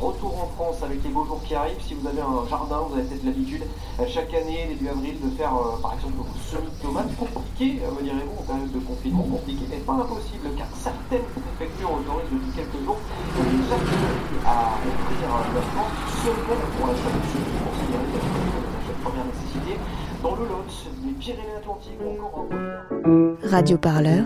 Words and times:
retour 0.00 0.32
en 0.42 0.46
France 0.54 0.82
avec 0.82 1.02
les 1.02 1.10
beaux 1.10 1.24
jours 1.24 1.40
qui 1.44 1.54
arrivent. 1.54 1.80
Si 1.86 1.94
vous 1.94 2.06
avez 2.06 2.20
un 2.20 2.46
jardin, 2.48 2.86
vous 2.88 2.94
avez 2.94 3.04
peut-être 3.04 3.24
l'habitude 3.24 3.62
chaque 4.08 4.32
année, 4.34 4.66
début 4.68 4.88
avril, 4.88 5.16
de 5.22 5.30
faire 5.36 5.52
par 5.82 5.94
exemple 5.94 6.14
vos 6.18 6.26
semis 6.38 6.70
de 6.70 6.82
tomates. 6.82 7.10
Compliqué, 7.18 7.82
me 7.82 8.02
direz-vous, 8.02 8.38
en 8.38 8.46
période 8.46 8.72
de 8.72 8.78
confinement, 8.80 9.22
compliqué, 9.22 9.64
mais 9.70 9.82
pas 9.82 9.94
impossible, 9.94 10.48
car 10.56 10.68
certaines 10.74 11.26
préfectures 11.34 11.92
autorisent 11.92 12.30
depuis 12.30 12.52
quelques 12.54 12.80
jours 12.84 12.98
particuliers 13.34 14.42
à 14.46 14.78
offrir 14.82 15.28
leur 15.54 15.66
plantes 15.74 15.96
seulement 16.22 16.58
pour 16.78 16.88
de 16.88 16.94
semis 16.94 17.44
considérés 17.66 18.08
comme 18.14 19.02
première 19.02 19.26
nécessité 19.26 19.78
dans 20.22 20.34
le 20.34 20.42
Lot, 20.48 20.70
les 21.04 21.12
Pyrénées-Atlantiques 21.12 22.00
encore 22.02 22.46
en 22.46 23.48
Radio 23.48 23.78
Parleur 23.78 24.24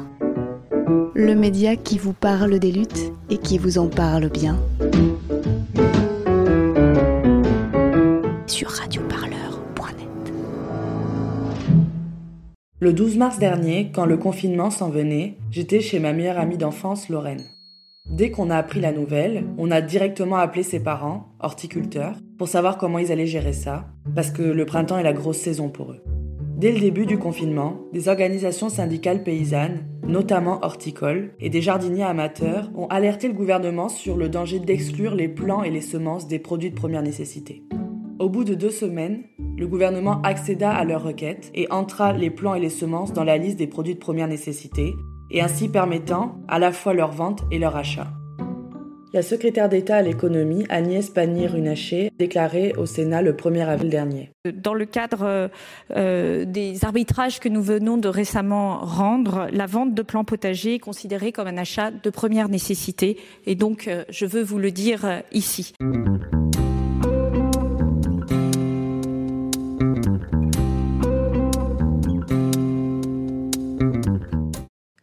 le 1.14 1.34
média 1.34 1.76
qui 1.76 1.98
vous 1.98 2.12
parle 2.12 2.58
des 2.58 2.72
luttes 2.72 3.12
et 3.30 3.38
qui 3.38 3.58
vous 3.58 3.78
en 3.78 3.86
parle 3.86 4.28
bien. 4.28 4.56
Le 12.82 12.92
12 12.92 13.16
mars 13.16 13.38
dernier, 13.38 13.92
quand 13.94 14.06
le 14.06 14.16
confinement 14.16 14.72
s'en 14.72 14.90
venait, 14.90 15.36
j'étais 15.52 15.78
chez 15.78 16.00
ma 16.00 16.12
meilleure 16.12 16.40
amie 16.40 16.58
d'enfance, 16.58 17.08
Lorraine. 17.08 17.44
Dès 18.10 18.32
qu'on 18.32 18.50
a 18.50 18.56
appris 18.56 18.80
la 18.80 18.90
nouvelle, 18.90 19.44
on 19.56 19.70
a 19.70 19.80
directement 19.80 20.34
appelé 20.34 20.64
ses 20.64 20.80
parents, 20.80 21.28
horticulteurs, 21.38 22.16
pour 22.38 22.48
savoir 22.48 22.78
comment 22.78 22.98
ils 22.98 23.12
allaient 23.12 23.24
gérer 23.24 23.52
ça, 23.52 23.84
parce 24.16 24.32
que 24.32 24.42
le 24.42 24.66
printemps 24.66 24.98
est 24.98 25.04
la 25.04 25.12
grosse 25.12 25.38
saison 25.38 25.68
pour 25.68 25.92
eux. 25.92 26.02
Dès 26.56 26.72
le 26.72 26.80
début 26.80 27.06
du 27.06 27.18
confinement, 27.18 27.82
des 27.92 28.08
organisations 28.08 28.68
syndicales 28.68 29.22
paysannes, 29.22 29.86
notamment 30.04 30.58
horticoles, 30.64 31.34
et 31.38 31.50
des 31.50 31.62
jardiniers 31.62 32.02
amateurs 32.02 32.68
ont 32.74 32.88
alerté 32.88 33.28
le 33.28 33.34
gouvernement 33.34 33.90
sur 33.90 34.16
le 34.16 34.28
danger 34.28 34.58
d'exclure 34.58 35.14
les 35.14 35.28
plants 35.28 35.62
et 35.62 35.70
les 35.70 35.82
semences 35.82 36.26
des 36.26 36.40
produits 36.40 36.70
de 36.70 36.74
première 36.74 37.02
nécessité. 37.02 37.62
Au 38.18 38.28
bout 38.28 38.42
de 38.42 38.54
deux 38.54 38.70
semaines, 38.70 39.22
le 39.62 39.68
gouvernement 39.68 40.20
accéda 40.22 40.72
à 40.72 40.82
leur 40.82 41.04
requête 41.04 41.52
et 41.54 41.70
entra 41.70 42.12
les 42.12 42.30
plants 42.30 42.56
et 42.56 42.60
les 42.60 42.68
semences 42.68 43.12
dans 43.12 43.22
la 43.22 43.38
liste 43.38 43.58
des 43.58 43.68
produits 43.68 43.94
de 43.94 44.00
première 44.00 44.26
nécessité, 44.26 44.96
et 45.30 45.40
ainsi 45.40 45.68
permettant 45.68 46.34
à 46.48 46.58
la 46.58 46.72
fois 46.72 46.94
leur 46.94 47.12
vente 47.12 47.44
et 47.52 47.60
leur 47.60 47.76
achat. 47.76 48.08
La 49.12 49.22
secrétaire 49.22 49.68
d'État 49.68 49.98
à 49.98 50.02
l'économie, 50.02 50.66
Agnès 50.68 51.10
Pannier-Runacher, 51.10 52.10
déclarait 52.18 52.74
au 52.76 52.86
Sénat 52.86 53.22
le 53.22 53.34
1er 53.34 53.64
avril 53.64 53.88
dernier. 53.88 54.30
Dans 54.52 54.74
le 54.74 54.84
cadre 54.84 55.50
euh, 55.94 56.44
des 56.44 56.84
arbitrages 56.84 57.38
que 57.38 57.48
nous 57.48 57.62
venons 57.62 57.98
de 57.98 58.08
récemment 58.08 58.78
rendre, 58.78 59.46
la 59.52 59.66
vente 59.66 59.94
de 59.94 60.02
plants 60.02 60.24
potagers 60.24 60.74
est 60.74 60.80
considérée 60.80 61.30
comme 61.30 61.46
un 61.46 61.58
achat 61.58 61.92
de 61.92 62.10
première 62.10 62.48
nécessité. 62.48 63.16
Et 63.46 63.54
donc, 63.54 63.86
euh, 63.86 64.02
je 64.08 64.26
veux 64.26 64.42
vous 64.42 64.58
le 64.58 64.72
dire 64.72 65.04
euh, 65.04 65.20
ici. 65.30 65.72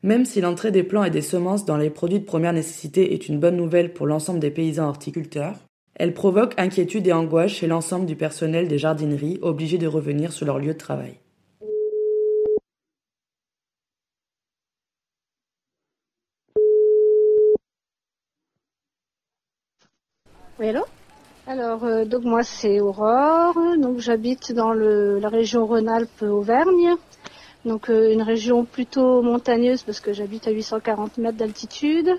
Même 0.09 0.25
si 0.25 0.41
l'entrée 0.41 0.71
des 0.71 0.81
plants 0.81 1.03
et 1.03 1.11
des 1.11 1.21
semences 1.21 1.65
dans 1.65 1.77
les 1.77 1.91
produits 1.91 2.19
de 2.19 2.25
première 2.25 2.51
nécessité 2.51 3.13
est 3.13 3.29
une 3.29 3.39
bonne 3.39 3.55
nouvelle 3.55 3.93
pour 3.93 4.07
l'ensemble 4.07 4.39
des 4.39 4.49
paysans 4.49 4.87
horticulteurs, 4.87 5.53
elle 5.93 6.15
provoque 6.15 6.55
inquiétude 6.57 7.05
et 7.05 7.13
angoisse 7.13 7.51
chez 7.51 7.67
l'ensemble 7.67 8.07
du 8.07 8.15
personnel 8.15 8.67
des 8.67 8.79
jardineries 8.79 9.37
obligés 9.43 9.77
de 9.77 9.85
revenir 9.85 10.31
sur 10.31 10.47
leur 10.47 10.57
lieu 10.57 10.73
de 10.73 10.79
travail. 10.79 11.19
Oui, 20.59 20.69
allô? 20.69 20.85
Alors, 21.45 21.83
euh, 21.83 22.05
donc 22.05 22.23
moi 22.23 22.41
c'est 22.41 22.79
Aurore, 22.79 23.59
donc 23.79 23.99
j'habite 23.99 24.53
dans 24.53 24.73
la 24.73 25.29
région 25.29 25.67
Rhône-Alpes-Auvergne 25.67 26.95
donc 27.65 27.89
euh, 27.89 28.13
une 28.13 28.21
région 28.21 28.63
plutôt 28.63 29.21
montagneuse 29.21 29.83
parce 29.83 29.99
que 29.99 30.13
j'habite 30.13 30.47
à 30.47 30.51
840 30.51 31.17
mètres 31.17 31.37
d'altitude. 31.37 32.09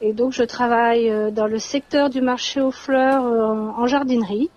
Et 0.00 0.12
donc 0.12 0.32
je 0.32 0.42
travaille 0.42 1.10
euh, 1.10 1.30
dans 1.30 1.46
le 1.46 1.58
secteur 1.58 2.10
du 2.10 2.20
marché 2.20 2.60
aux 2.60 2.70
fleurs 2.70 3.24
euh, 3.24 3.70
en 3.76 3.86
jardinerie. 3.86 4.50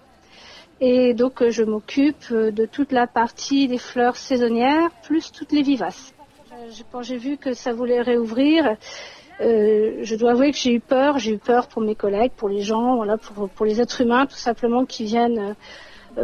Et 0.81 1.13
donc 1.13 1.47
je 1.47 1.63
m'occupe 1.63 2.31
de 2.31 2.65
toute 2.65 2.91
la 2.91 3.07
partie 3.07 3.67
des 3.67 3.79
fleurs 3.79 4.15
saisonnières 4.15 4.91
plus 5.01 5.31
toutes 5.31 5.51
les 5.51 5.63
vivaces. 5.63 6.13
Quand 6.91 7.01
j'ai 7.01 7.17
vu 7.17 7.37
que 7.37 7.53
ça 7.53 7.73
voulait 7.73 8.01
réouvrir, 8.01 8.77
je 9.39 10.15
dois 10.15 10.31
avouer 10.31 10.51
que 10.51 10.57
j'ai 10.57 10.73
eu 10.73 10.79
peur. 10.79 11.17
J'ai 11.17 11.33
eu 11.33 11.37
peur 11.37 11.67
pour 11.67 11.81
mes 11.81 11.95
collègues, 11.95 12.31
pour 12.35 12.49
les 12.49 12.61
gens, 12.61 12.95
voilà, 12.95 13.17
pour, 13.17 13.49
pour 13.49 13.65
les 13.65 13.81
êtres 13.81 14.01
humains 14.01 14.25
tout 14.25 14.37
simplement 14.37 14.85
qui 14.85 15.03
viennent 15.05 15.39
euh, 15.39 15.53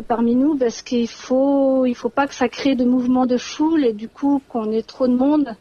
parmi 0.02 0.36
nous 0.36 0.56
parce 0.58 0.82
qu'il 0.82 1.08
faut 1.08 1.86
il 1.86 1.96
faut 1.96 2.10
pas 2.10 2.28
que 2.28 2.34
ça 2.34 2.50
crée 2.50 2.76
de 2.76 2.86
mouvements 2.86 3.26
de 3.26 3.38
foule 3.38 3.86
et 3.86 3.94
du 3.94 4.10
coup 4.10 4.42
qu'on 4.50 4.72
ait 4.72 4.82
trop 4.82 5.08
de 5.08 5.16
monde 5.16 5.56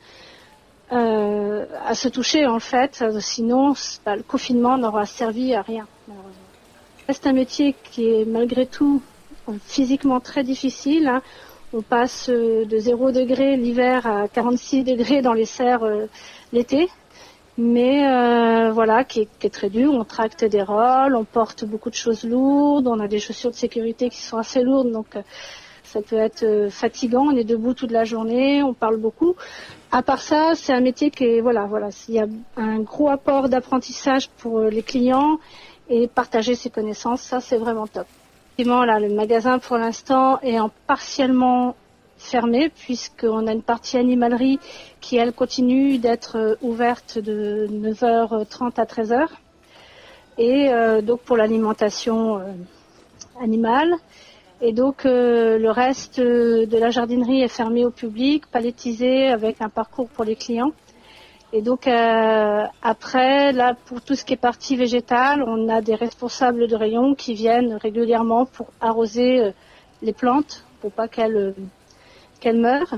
euh, 0.92 1.64
à 1.86 1.94
se 1.94 2.08
toucher 2.08 2.46
en 2.46 2.58
fait. 2.58 3.04
Sinon 3.20 3.74
le 4.06 4.22
confinement 4.22 4.78
n'aura 4.78 5.06
servi 5.06 5.54
à 5.54 5.62
rien 5.62 5.86
c'est 7.08 7.26
un 7.26 7.32
métier 7.32 7.74
qui 7.90 8.06
est 8.06 8.24
malgré 8.24 8.64
tout 8.66 9.02
physiquement 9.66 10.20
très 10.20 10.44
difficile 10.44 11.08
hein. 11.08 11.20
on 11.72 11.82
passe 11.82 12.28
euh, 12.30 12.64
de 12.64 12.78
0 12.78 13.10
degré 13.10 13.56
l'hiver 13.56 14.06
à 14.06 14.28
46 14.28 14.84
degrés 14.84 15.20
dans 15.20 15.34
les 15.34 15.44
serres 15.44 15.84
l'été 16.52 16.88
mais 17.58 18.06
euh, 18.06 18.70
voilà, 18.72 19.04
qui 19.04 19.28
est, 19.42 19.50
très 19.50 19.68
dur. 19.68 19.92
On 19.92 20.04
tracte 20.04 20.44
des 20.44 20.62
rôles, 20.62 21.14
on 21.14 21.24
porte 21.24 21.64
beaucoup 21.64 21.90
de 21.90 21.94
choses 21.94 22.24
lourdes, 22.24 22.86
on 22.86 22.98
a 23.00 23.08
des 23.08 23.18
chaussures 23.18 23.50
de 23.50 23.56
sécurité 23.56 24.08
qui 24.08 24.20
sont 24.20 24.38
assez 24.38 24.62
lourdes, 24.62 24.90
donc 24.90 25.16
euh, 25.16 25.22
ça 25.84 26.00
peut 26.00 26.16
être 26.16 26.44
euh, 26.44 26.70
fatigant. 26.70 27.26
On 27.26 27.36
est 27.36 27.44
debout 27.44 27.74
toute 27.74 27.90
la 27.90 28.04
journée, 28.04 28.62
on 28.62 28.72
parle 28.72 28.96
beaucoup. 28.96 29.36
À 29.90 30.02
part 30.02 30.22
ça, 30.22 30.52
c'est 30.54 30.72
un 30.72 30.80
métier 30.80 31.10
qui 31.10 31.24
est 31.24 31.40
voilà, 31.40 31.66
voilà, 31.66 31.88
il 32.08 32.14
y 32.14 32.18
a 32.18 32.26
un 32.56 32.80
gros 32.80 33.10
apport 33.10 33.48
d'apprentissage 33.48 34.30
pour 34.38 34.60
les 34.60 34.82
clients 34.82 35.38
et 35.90 36.08
partager 36.08 36.54
ses 36.54 36.70
connaissances, 36.70 37.20
ça 37.20 37.40
c'est 37.40 37.58
vraiment 37.58 37.86
top. 37.86 38.06
Effectivement, 38.54 38.84
là, 38.84 38.98
le 39.00 39.08
magasin 39.08 39.58
pour 39.58 39.76
l'instant 39.76 40.38
est 40.40 40.58
en 40.58 40.70
partiellement 40.86 41.74
fermée 42.22 42.68
puisqu'on 42.70 43.46
a 43.46 43.52
une 43.52 43.62
partie 43.62 43.98
animalerie 43.98 44.58
qui, 45.00 45.16
elle, 45.16 45.32
continue 45.32 45.98
d'être 45.98 46.36
euh, 46.36 46.54
ouverte 46.62 47.18
de 47.18 47.68
9h30 47.70 48.80
à 48.80 48.84
13h. 48.84 49.28
Et 50.38 50.70
euh, 50.70 51.02
donc 51.02 51.20
pour 51.20 51.36
l'alimentation 51.36 52.38
euh, 52.38 52.44
animale. 53.40 53.94
Et 54.60 54.72
donc 54.72 55.02
le 55.04 55.70
reste 55.70 56.20
de 56.20 56.78
la 56.78 56.90
jardinerie 56.90 57.42
est 57.42 57.48
fermé 57.48 57.84
au 57.84 57.90
public, 57.90 58.46
palettisé 58.46 59.26
avec 59.26 59.60
un 59.60 59.68
parcours 59.68 60.08
pour 60.08 60.24
les 60.24 60.36
clients. 60.36 60.70
Et 61.52 61.62
donc 61.62 61.88
après, 61.88 63.52
là, 63.52 63.74
pour 63.86 64.00
tout 64.02 64.14
ce 64.14 64.24
qui 64.24 64.34
est 64.34 64.36
partie 64.36 64.76
végétale, 64.76 65.42
on 65.42 65.68
a 65.68 65.80
des 65.80 65.96
responsables 65.96 66.68
de 66.68 66.76
rayon 66.76 67.16
qui 67.16 67.34
viennent 67.34 67.74
régulièrement 67.74 68.46
pour 68.46 68.68
arroser 68.80 69.52
les 70.00 70.12
plantes 70.12 70.64
pour 70.80 70.92
pas 70.92 71.08
qu'elles 71.08 71.54
qu'elle 72.42 72.58
meure. 72.58 72.94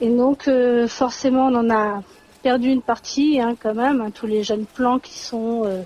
Et 0.00 0.10
donc 0.10 0.46
euh, 0.46 0.86
forcément 0.86 1.46
on 1.46 1.54
en 1.54 1.70
a 1.70 2.02
perdu 2.42 2.68
une 2.68 2.82
partie 2.82 3.40
hein, 3.40 3.56
quand 3.60 3.74
même, 3.74 4.00
hein, 4.00 4.10
tous 4.10 4.26
les 4.26 4.42
jeunes 4.44 4.66
plants 4.66 4.98
qui 4.98 5.18
sont 5.18 5.62
euh, 5.64 5.82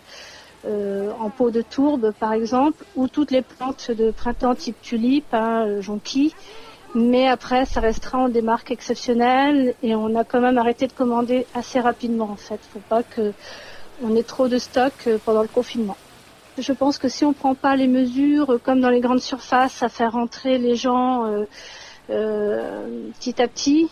euh, 0.67 1.11
en 1.21 1.31
pot 1.31 1.51
de 1.51 1.63
tourbe 1.63 2.13
par 2.19 2.33
exemple, 2.33 2.85
ou 2.97 3.07
toutes 3.09 3.31
les 3.31 3.43
plantes 3.43 3.91
de 3.93 4.11
printemps 4.11 4.55
type 4.55 4.81
tulipe, 4.83 5.33
hein, 5.33 5.81
jonquille. 5.81 6.35
Mais 6.93 7.29
après, 7.29 7.67
ça 7.67 7.79
restera 7.79 8.19
en 8.19 8.29
des 8.29 8.43
marques 8.43 8.73
exceptionnelles 8.73 9.75
et 9.81 9.95
on 9.95 10.17
a 10.17 10.25
quand 10.25 10.41
même 10.41 10.59
arrêté 10.59 10.89
de 10.89 10.93
commander 10.93 11.47
assez 11.55 11.79
rapidement 11.79 12.31
en 12.31 12.37
fait. 12.37 12.59
Faut 12.73 12.83
pas 12.89 13.05
que 13.05 13.33
on 14.03 14.17
ait 14.17 14.25
trop 14.25 14.49
de 14.49 14.59
stock 14.59 15.09
pendant 15.25 15.43
le 15.43 15.49
confinement. 15.49 15.97
Je 16.59 16.73
pense 16.73 16.99
que 16.99 17.09
si 17.09 17.25
on 17.25 17.33
prend 17.33 17.55
pas 17.55 17.77
les 17.77 17.87
mesures 17.87 18.59
comme 18.65 18.81
dans 18.81 18.91
les 18.91 19.01
grandes 19.01 19.21
surfaces 19.21 19.83
à 19.83 19.89
faire 19.89 20.13
rentrer 20.13 20.59
les 20.59 20.75
gens 20.75 21.25
euh, 21.27 21.45
petit 22.11 23.41
à 23.41 23.49
petit, 23.49 23.89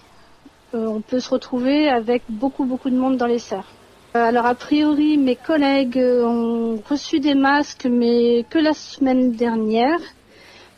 euh, 0.75 0.87
on 0.87 1.00
peut 1.00 1.20
se 1.20 1.31
retrouver 1.31 1.88
avec 1.88 2.23
beaucoup 2.29 2.65
beaucoup 2.65 2.91
de 2.91 2.97
monde 2.97 3.17
dans 3.17 3.26
les 3.26 3.38
serres. 3.38 3.70
Euh, 4.17 4.25
alors 4.25 4.47
a 4.47 4.55
priori, 4.55 5.17
mes 5.17 5.37
collègues 5.37 5.99
ont 5.99 6.82
reçu 6.88 7.20
des 7.20 7.35
masques, 7.35 7.87
mais 7.91 8.44
que 8.50 8.59
la 8.59 8.75
semaine 8.75 9.32
dernière. 9.32 10.00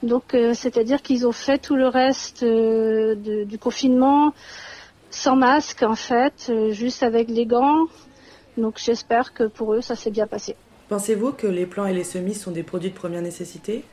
Donc, 0.03 0.35
c'est-à-dire 0.55 1.03
qu'ils 1.03 1.27
ont 1.27 1.33
fait 1.33 1.59
tout 1.59 1.77
le 1.77 1.87
reste 1.87 2.43
du 2.43 3.59
confinement 3.59 4.33
sans 5.11 5.37
masque, 5.37 5.83
en 5.83 5.95
fait, 5.95 6.51
juste 6.71 7.03
avec 7.03 7.29
les 7.29 7.45
gants. 7.45 7.85
Donc, 8.57 8.79
j'espère 8.79 9.35
que 9.35 9.45
pour 9.45 9.75
eux, 9.75 9.83
ça 9.83 9.97
s'est 9.97 10.11
bien 10.11 10.27
passé. 10.27 10.57
Pensez-vous 10.89 11.33
que 11.33 11.47
les 11.47 11.67
plants 11.67 11.85
et 11.85 11.93
les 11.93 12.05
semis 12.05 12.35
sont 12.35 12.51
des 12.51 12.63
produits 12.63 12.91
de 12.91 12.95
première 12.95 13.21
nécessité? 13.21 13.85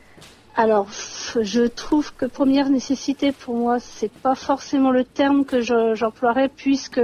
Alors, 0.60 0.88
je 0.90 1.68
trouve 1.68 2.12
que 2.16 2.26
première 2.26 2.68
nécessité 2.68 3.30
pour 3.30 3.54
moi, 3.54 3.78
c'est 3.78 4.10
pas 4.10 4.34
forcément 4.34 4.90
le 4.90 5.04
terme 5.04 5.44
que 5.44 5.60
j'emploierais 5.60 6.48
puisque 6.48 7.00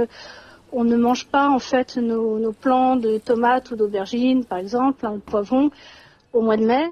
on 0.73 0.83
ne 0.83 0.97
mange 0.97 1.27
pas 1.27 1.49
en 1.49 1.59
fait 1.59 1.95
nos, 1.95 2.51
plants 2.51 2.97
de 2.97 3.17
tomates 3.17 3.71
ou 3.71 3.77
d'aubergines, 3.77 4.43
par 4.43 4.57
exemple, 4.57 5.05
hein, 5.05 5.21
poivron, 5.25 5.71
au 6.33 6.41
mois 6.41 6.57
de 6.57 6.65
mai. 6.65 6.83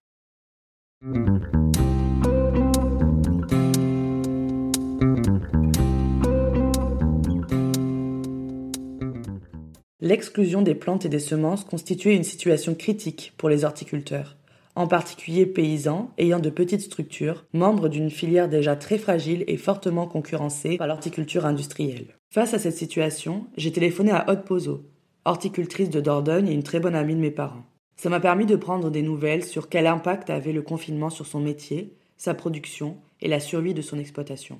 L'exclusion 9.99 10.61
des 10.61 10.75
plantes 10.75 11.03
et 11.03 11.09
des 11.09 11.19
semences 11.19 11.65
constituait 11.65 12.15
une 12.15 12.23
situation 12.23 12.73
critique 12.73 13.33
pour 13.35 13.49
les 13.49 13.65
horticulteurs, 13.65 14.37
en 14.75 14.87
particulier 14.87 15.45
paysans 15.45 16.11
ayant 16.17 16.39
de 16.39 16.49
petites 16.49 16.81
structures, 16.81 17.45
membres 17.53 17.89
d'une 17.89 18.09
filière 18.09 18.49
déjà 18.49 18.75
très 18.75 18.97
fragile 18.97 19.43
et 19.47 19.57
fortement 19.57 20.07
concurrencée 20.07 20.77
par 20.77 20.87
l'horticulture 20.87 21.45
industrielle. 21.45 22.15
Face 22.29 22.53
à 22.53 22.59
cette 22.59 22.77
situation, 22.77 23.47
j'ai 23.55 23.71
téléphoné 23.71 24.11
à 24.11 24.29
Haute 24.29 24.45
Pozo, 24.45 24.85
horticultrice 25.25 25.89
de 25.89 26.01
Dordogne 26.01 26.47
et 26.47 26.53
une 26.53 26.63
très 26.63 26.79
bonne 26.79 26.95
amie 26.95 27.15
de 27.15 27.19
mes 27.19 27.31
parents. 27.31 27.65
Ça 27.95 28.09
m'a 28.09 28.19
permis 28.19 28.45
de 28.45 28.55
prendre 28.55 28.89
des 28.89 29.03
nouvelles 29.03 29.43
sur 29.43 29.69
quel 29.69 29.87
impact 29.87 30.29
avait 30.29 30.51
le 30.51 30.61
confinement 30.61 31.09
sur 31.09 31.25
son 31.25 31.39
métier, 31.39 31.95
sa 32.17 32.33
production 32.33 32.97
et 33.21 33.27
la 33.27 33.39
survie 33.39 33.73
de 33.73 33.81
son 33.81 33.99
exploitation. 33.99 34.59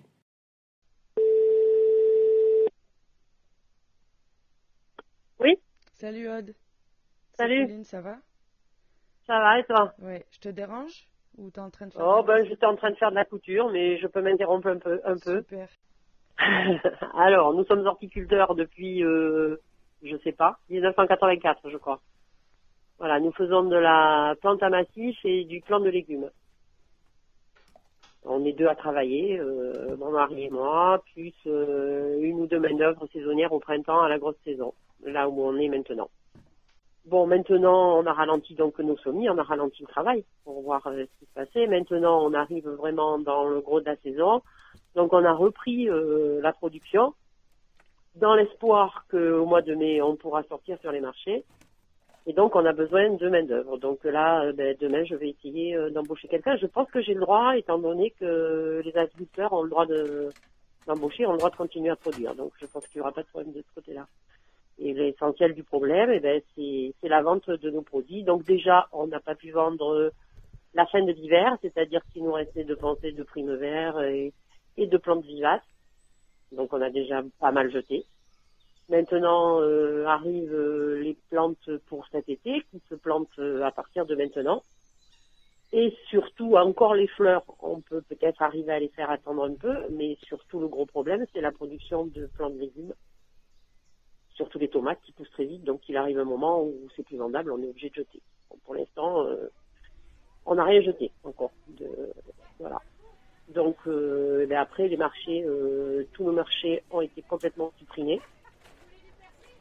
Oui 5.40 5.56
Salut 5.96 6.30
Aude. 6.30 6.54
Salut. 7.38 7.66
Pauline, 7.66 7.84
ça 7.84 8.02
va? 8.02 8.18
Ça 9.26 9.40
va 9.40 9.60
et 9.60 9.64
toi 9.64 9.94
Ouais, 10.00 10.26
je 10.32 10.40
te 10.40 10.50
dérange 10.50 11.08
ou 11.38 11.50
t'es 11.50 11.60
en 11.60 11.70
train 11.70 11.88
de 11.88 11.94
faire 11.94 12.06
Oh 12.06 12.24
ben 12.24 12.46
j'étais 12.46 12.66
en 12.66 12.76
train 12.76 12.92
de 12.92 12.96
faire 12.96 13.10
de 13.10 13.16
la 13.16 13.26
couture, 13.26 13.70
mais 13.72 13.98
je 13.98 14.08
peux 14.08 14.22
m'interrompre 14.22 14.68
un 14.68 14.78
peu. 14.78 15.02
Un 15.04 15.18
peu. 15.18 15.42
Super. 15.42 15.68
Alors, 17.16 17.54
nous 17.54 17.64
sommes 17.66 17.86
horticulteurs 17.86 18.56
depuis, 18.56 19.04
euh, 19.04 19.58
je 20.04 20.18
sais 20.18 20.32
pas, 20.32 20.58
1984, 20.70 21.70
je 21.70 21.78
crois. 21.78 22.00
Voilà, 23.00 23.20
nous 23.20 23.32
faisons 23.32 23.64
de 23.64 23.76
la 23.76 24.36
plante 24.42 24.62
à 24.64 24.70
massif 24.70 25.18
et 25.24 25.44
du 25.46 25.62
plant 25.62 25.80
de 25.80 25.90
légumes. 25.90 26.30
On 28.26 28.46
est 28.46 28.54
deux 28.54 28.68
à 28.68 28.76
travailler, 28.76 29.38
euh, 29.40 29.98
mon 29.98 30.12
mari 30.12 30.46
et 30.46 30.50
moi, 30.50 31.04
plus 31.14 31.34
euh, 31.46 32.20
une 32.22 32.40
ou 32.40 32.48
deux 32.48 32.60
main-d'œuvre 32.60 33.06
saisonnières 33.12 33.52
au 33.52 33.60
printemps 33.60 34.02
à 34.02 34.08
la 34.08 34.18
grosse 34.18 34.40
saison, 34.46 34.74
là 35.04 35.28
où 35.28 35.42
on 35.44 35.58
est 35.58 35.68
maintenant. 35.68 36.10
Bon, 37.06 37.28
maintenant, 37.28 38.00
on 38.00 38.06
a 38.06 38.14
ralenti 38.14 38.56
donc 38.56 38.80
nos 38.80 38.96
semis, 38.98 39.30
on 39.30 39.38
a 39.38 39.44
ralenti 39.44 39.82
le 39.82 39.88
travail 39.88 40.24
pour 40.46 40.62
voir 40.62 40.88
euh, 40.88 41.04
ce 41.04 41.20
qui 41.20 41.26
se 41.26 41.34
passait. 41.34 41.68
Maintenant, 41.68 42.26
on 42.26 42.34
arrive 42.34 42.68
vraiment 42.70 43.20
dans 43.20 43.46
le 43.46 43.60
gros 43.60 43.82
de 43.82 43.86
la 43.86 43.98
saison. 43.98 44.42
Donc, 44.96 45.12
on 45.12 45.26
a 45.26 45.34
repris 45.34 45.90
euh, 45.90 46.40
la 46.42 46.54
production 46.54 47.14
dans 48.16 48.36
l'espoir 48.36 49.06
qu'au 49.12 49.46
mois 49.46 49.62
de 49.62 49.76
mai, 49.76 50.02
on 50.02 50.16
pourra 50.16 50.44
sortir 50.44 50.80
sur 50.80 50.94
les 50.94 51.02
marchés. 51.02 51.44
Et 52.26 52.32
donc, 52.32 52.56
on 52.56 52.66
a 52.66 52.72
besoin 52.72 53.10
de 53.10 53.30
main-d'œuvre. 53.30 53.78
Donc 53.80 54.06
là, 54.06 54.46
euh, 54.46 54.54
ben, 54.54 54.74
demain, 54.80 55.04
je 55.04 55.16
vais 55.16 55.32
essayer 55.32 55.78
d'embaucher 55.92 56.30
quelqu'un. 56.30 56.56
Je 56.56 56.68
pense 56.68 56.90
que 56.90 57.02
j'ai 57.02 57.16
le 57.16 57.20
droit, 57.20 57.58
étant 57.58 57.80
donné 57.80 58.12
que 58.12 58.82
les 58.86 58.96
agriculteurs 58.96 59.52
ont 59.52 59.64
le 59.64 59.70
droit 59.70 59.86
de 59.86 60.30
d'embaucher, 60.88 61.26
ont 61.26 61.32
le 61.32 61.38
droit 61.38 61.50
de 61.50 61.56
continuer 61.56 61.90
à 61.90 61.96
produire. 61.96 62.34
Donc, 62.36 62.54
je 62.62 62.66
pense 62.66 62.88
qu'il 62.88 63.00
n'y 63.00 63.02
aura 63.02 63.14
pas 63.14 63.24
de 63.24 63.28
problème 63.28 63.52
de 63.54 63.62
ce 63.62 63.74
côté-là. 63.76 64.06
Et 64.84 64.94
l'essentiel 64.94 65.54
du 65.54 65.64
problème, 65.64 66.12
eh 66.12 66.20
ben, 66.20 66.42
c'est 66.56 67.08
la 67.08 67.22
vente 67.22 67.50
de 67.50 67.70
nos 67.70 67.84
produits. 67.84 68.24
Donc 68.24 68.44
déjà, 68.44 68.90
on 68.92 69.08
n'a 69.08 69.22
pas 69.22 69.34
pu 69.34 69.52
vendre 69.52 70.12
la 70.74 70.86
fin 70.88 71.02
de 71.02 71.12
l'hiver, 71.14 71.58
c'est-à-dire 71.62 72.02
qu'il 72.12 72.24
nous 72.24 72.34
restait 72.34 72.66
de 72.66 72.76
pensées 72.76 73.14
de 73.14 73.24
primes 73.24 73.56
verts 73.56 74.02
et, 74.02 74.34
et 74.76 74.88
de 74.88 74.98
plantes 74.98 75.24
vivaces. 75.24 75.62
Donc 76.52 76.74
on 76.74 76.82
a 76.82 76.90
déjà 76.90 77.24
pas 77.40 77.54
mal 77.54 77.72
jeté. 77.72 78.06
Maintenant 78.90 79.62
euh, 79.62 80.06
arrivent 80.06 80.54
euh, 80.54 81.00
les 81.02 81.18
plantes 81.30 81.70
pour 81.88 82.06
cet 82.12 82.28
été, 82.28 82.62
qui 82.70 82.82
se 82.90 82.96
plantent 82.96 83.40
euh, 83.40 83.64
à 83.64 83.72
partir 83.72 84.06
de 84.06 84.16
maintenant. 84.16 84.62
Et 85.72 85.96
surtout, 86.10 86.56
encore 86.58 86.94
les 86.94 87.08
fleurs, 87.08 87.46
on 87.62 87.80
peut 87.80 88.02
peut-être 88.02 88.42
arriver 88.42 88.74
à 88.74 88.80
les 88.80 88.90
faire 88.90 89.10
attendre 89.10 89.46
un 89.46 89.56
peu, 89.56 89.74
mais 89.92 90.18
surtout 90.28 90.60
le 90.60 90.68
gros 90.68 90.86
problème, 90.86 91.26
c'est 91.34 91.42
la 91.42 91.54
production 91.54 92.06
de 92.06 92.28
plantes 92.36 92.56
légumes 92.56 92.94
surtout 94.36 94.60
les 94.60 94.68
tomates 94.68 95.00
qui 95.04 95.12
poussent 95.12 95.32
très 95.32 95.46
vite, 95.46 95.64
donc 95.64 95.88
il 95.88 95.98
arrive 95.98 96.20
un 96.20 96.26
moment 96.26 96.64
où 96.64 96.74
c'est 96.96 97.04
plus 97.04 97.18
vendable, 97.18 97.52
on 97.52 97.62
est 97.62 97.70
obligé 97.70 97.90
de 97.90 97.96
jeter. 97.96 98.22
Pour 98.66 98.76
l'instant, 98.76 99.26
euh, 99.26 99.50
on 100.46 100.56
n'a 100.56 100.64
rien 100.64 100.82
jeté 100.82 101.12
encore. 101.24 101.52
De, 101.68 101.88
voilà. 102.60 102.80
Donc 103.50 103.76
euh, 103.88 104.46
ben 104.48 104.58
après 104.58 104.88
les 104.88 104.98
marchés, 104.98 105.44
euh, 105.46 106.06
tous 106.14 106.24
nos 106.24 106.32
marchés 106.32 106.84
ont 106.92 107.02
été 107.02 107.22
complètement 107.24 107.72
supprimés. 107.78 108.22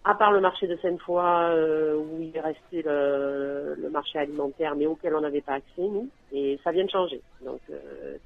À 0.04 0.14
part 0.14 0.32
le 0.32 0.40
marché 0.40 0.66
de 0.66 0.76
Sainte-Foy 0.76 1.94
où 1.96 2.20
il 2.20 2.36
est 2.36 2.40
resté 2.40 2.82
le, 2.82 3.74
le 3.78 3.88
marché 3.88 4.19
alimentaire, 4.19 4.74
mais 4.74 4.86
auquel 4.86 5.14
on 5.14 5.20
n'avait 5.20 5.42
pas 5.42 5.54
accès 5.54 5.82
nous, 5.82 6.08
et 6.32 6.58
ça 6.64 6.72
vient 6.72 6.84
de 6.84 6.90
changer. 6.90 7.20
Donc 7.44 7.60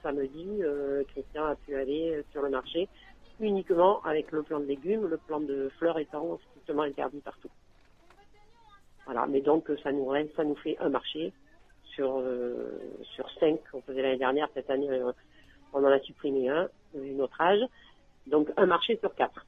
samedi, 0.03 0.63
Christian 1.09 1.45
a 1.45 1.55
pu 1.55 1.75
aller 1.75 2.23
sur 2.33 2.41
le 2.41 2.49
marché 2.49 2.89
uniquement 3.41 4.03
avec 4.03 4.33
le 4.33 4.43
plan 4.43 4.61
de 4.61 4.65
légumes, 4.65 5.07
le 5.07 5.19
plan 5.19 5.41
de 5.41 5.71
fleurs 5.79 5.99
étant 5.99 6.39
strictement 6.51 6.83
interdit 6.83 7.21
partout. 7.21 7.51
Voilà, 9.05 9.27
mais 9.27 9.41
donc 9.41 9.71
ça 9.83 9.93
nous 9.93 10.07
reste, 10.07 10.35
ça 10.35 10.45
nous 10.45 10.57
fait 10.57 10.77
un 10.81 10.89
marché 10.89 11.33
sur 11.95 12.19
euh, 12.19 12.79
sur 13.15 13.31
cinq 13.39 13.61
qu'on 13.71 13.81
faisait 13.83 14.03
l'année 14.03 14.19
dernière. 14.19 14.49
Cette 14.55 14.69
année, 14.71 14.91
euh, 14.91 15.13
on 15.73 15.85
en 15.85 15.89
a 15.89 16.01
supprimé 16.01 16.49
un, 16.49 16.69
une 16.95 17.21
autre 17.21 17.41
âge, 17.41 17.61
donc 18.27 18.49
un 18.57 18.67
marché 18.67 18.97
sur 18.99 19.15
quatre, 19.15 19.47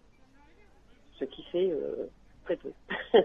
ce 1.19 1.25
qui 1.25 1.43
fait 1.45 1.71
euh, 1.71 2.07
très 2.45 2.57
peu. 2.57 2.73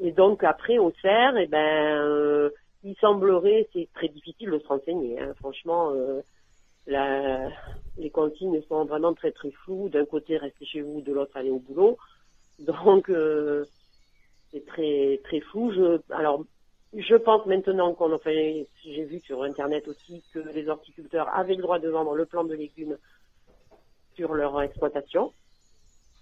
Et 0.00 0.12
donc 0.12 0.44
après 0.44 0.78
au 0.78 0.92
cerf, 1.00 1.36
eh 1.38 1.46
ben, 1.46 2.50
il 2.84 2.94
semblerait, 2.96 3.68
c'est 3.72 3.88
très 3.94 4.08
difficile 4.08 4.50
de 4.50 4.58
se 4.58 4.66
renseigner. 4.66 5.18
Hein, 5.18 5.32
franchement, 5.38 5.94
les 7.96 8.10
consignes 8.10 8.60
sont 8.68 8.84
vraiment 8.84 9.14
très 9.14 9.32
très 9.32 9.50
floues. 9.50 9.88
D'un 9.88 10.04
côté, 10.04 10.36
restez 10.36 10.64
chez 10.66 10.80
vous, 10.80 11.00
de 11.00 11.12
l'autre, 11.12 11.36
allez 11.36 11.50
au 11.50 11.58
boulot. 11.58 11.98
Donc, 12.58 13.08
euh, 13.08 13.64
c'est 14.50 14.66
très 14.66 15.20
très 15.24 15.40
flou. 15.40 15.72
Je, 15.72 16.00
alors, 16.12 16.44
je 16.94 17.14
pense 17.14 17.46
maintenant 17.46 17.94
qu'on 17.94 18.18
fait, 18.18 18.66
j'ai 18.84 19.04
vu 19.04 19.20
sur 19.20 19.42
Internet 19.42 19.86
aussi 19.88 20.24
que 20.32 20.40
les 20.40 20.68
horticulteurs 20.68 21.28
avaient 21.34 21.54
le 21.54 21.62
droit 21.62 21.78
de 21.78 21.88
vendre 21.88 22.14
le 22.14 22.26
plan 22.26 22.44
de 22.44 22.54
légumes 22.54 22.98
sur 24.14 24.34
leur 24.34 24.60
exploitation 24.60 25.32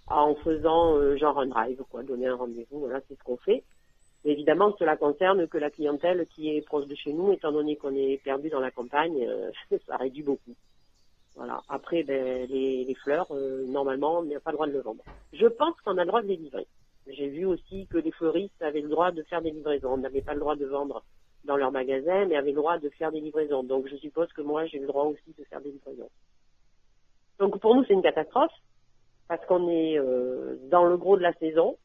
en 0.07 0.35
faisant 0.35 0.95
euh, 0.95 1.17
genre 1.17 1.39
un 1.39 1.47
drive, 1.47 1.83
quoi, 1.89 2.03
donner 2.03 2.27
un 2.27 2.35
rendez-vous. 2.35 2.79
Voilà, 2.79 2.99
c'est 3.07 3.17
ce 3.17 3.23
qu'on 3.23 3.37
fait. 3.37 3.63
Évidemment, 4.25 4.75
cela 4.77 4.97
concerne 4.97 5.47
que 5.47 5.57
la 5.57 5.69
clientèle 5.69 6.27
qui 6.27 6.55
est 6.55 6.61
proche 6.61 6.87
de 6.87 6.95
chez 6.95 7.13
nous, 7.13 7.31
étant 7.31 7.51
donné 7.51 7.77
qu'on 7.77 7.95
est 7.95 8.21
perdu 8.23 8.49
dans 8.49 8.59
la 8.59 8.71
campagne, 8.71 9.25
euh, 9.25 9.51
ça 9.87 9.95
réduit 9.97 10.23
beaucoup. 10.23 10.55
Voilà. 11.35 11.61
Après, 11.69 12.03
ben, 12.03 12.45
les, 12.49 12.83
les 12.83 12.95
fleurs, 12.95 13.27
euh, 13.31 13.65
normalement, 13.65 14.19
on 14.19 14.23
n'a 14.23 14.39
pas 14.41 14.51
le 14.51 14.55
droit 14.55 14.67
de 14.67 14.73
le 14.73 14.81
vendre. 14.81 15.03
Je 15.31 15.47
pense 15.47 15.79
qu'on 15.85 15.97
a 15.97 16.03
le 16.03 16.07
droit 16.07 16.21
de 16.21 16.27
les 16.27 16.35
livrer. 16.35 16.67
J'ai 17.07 17.29
vu 17.29 17.45
aussi 17.45 17.87
que 17.87 17.97
les 17.97 18.11
fleuristes 18.11 18.61
avaient 18.61 18.81
le 18.81 18.89
droit 18.89 19.11
de 19.11 19.23
faire 19.23 19.41
des 19.41 19.51
livraisons. 19.51 19.93
On 19.93 19.97
n'avait 19.97 20.21
pas 20.21 20.33
le 20.33 20.41
droit 20.41 20.57
de 20.57 20.65
vendre 20.65 21.03
dans 21.45 21.55
leur 21.55 21.71
magasin, 21.71 22.25
mais 22.25 22.35
avaient 22.35 22.51
le 22.51 22.57
droit 22.57 22.77
de 22.77 22.89
faire 22.89 23.11
des 23.11 23.21
livraisons. 23.21 23.63
Donc, 23.63 23.87
je 23.87 23.95
suppose 23.95 24.27
que 24.33 24.41
moi, 24.41 24.65
j'ai 24.65 24.79
le 24.79 24.87
droit 24.87 25.05
aussi 25.05 25.33
de 25.37 25.43
faire 25.45 25.61
des 25.61 25.71
livraisons. 25.71 26.09
Donc, 27.39 27.57
pour 27.59 27.73
nous, 27.73 27.85
c'est 27.85 27.93
une 27.93 28.03
catastrophe 28.03 28.51
parce 29.29 29.43
qu'on 29.45 29.69
est 29.69 29.97
euh, 29.97 30.57
dans 30.69 30.83
le 30.83 30.97
gros 30.97 31.15
de 31.15 31.21
la 31.21 31.33
saison 31.33 31.77